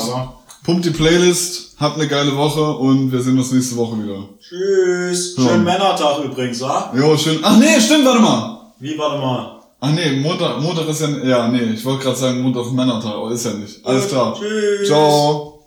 [0.64, 4.28] Pumpt die Playlist, habt eine geile Woche und wir sehen uns nächste Woche wieder.
[4.40, 5.34] Tschüss.
[5.36, 5.44] Ja.
[5.44, 6.92] Schönen Männertag übrigens, wa?
[6.94, 7.38] Jo, schön.
[7.42, 8.72] Ach nee, stimmt, warte mal.
[8.78, 9.60] Wie, warte mal.
[9.80, 13.14] Ach nee, Montag, Montag ist ja, ja, nee, ich wollte gerade sagen, Montag ist Männertag,
[13.14, 13.84] aber ist ja nicht.
[13.86, 14.36] Alles klar.
[14.38, 14.88] Tschüss.
[14.88, 15.57] Ciao.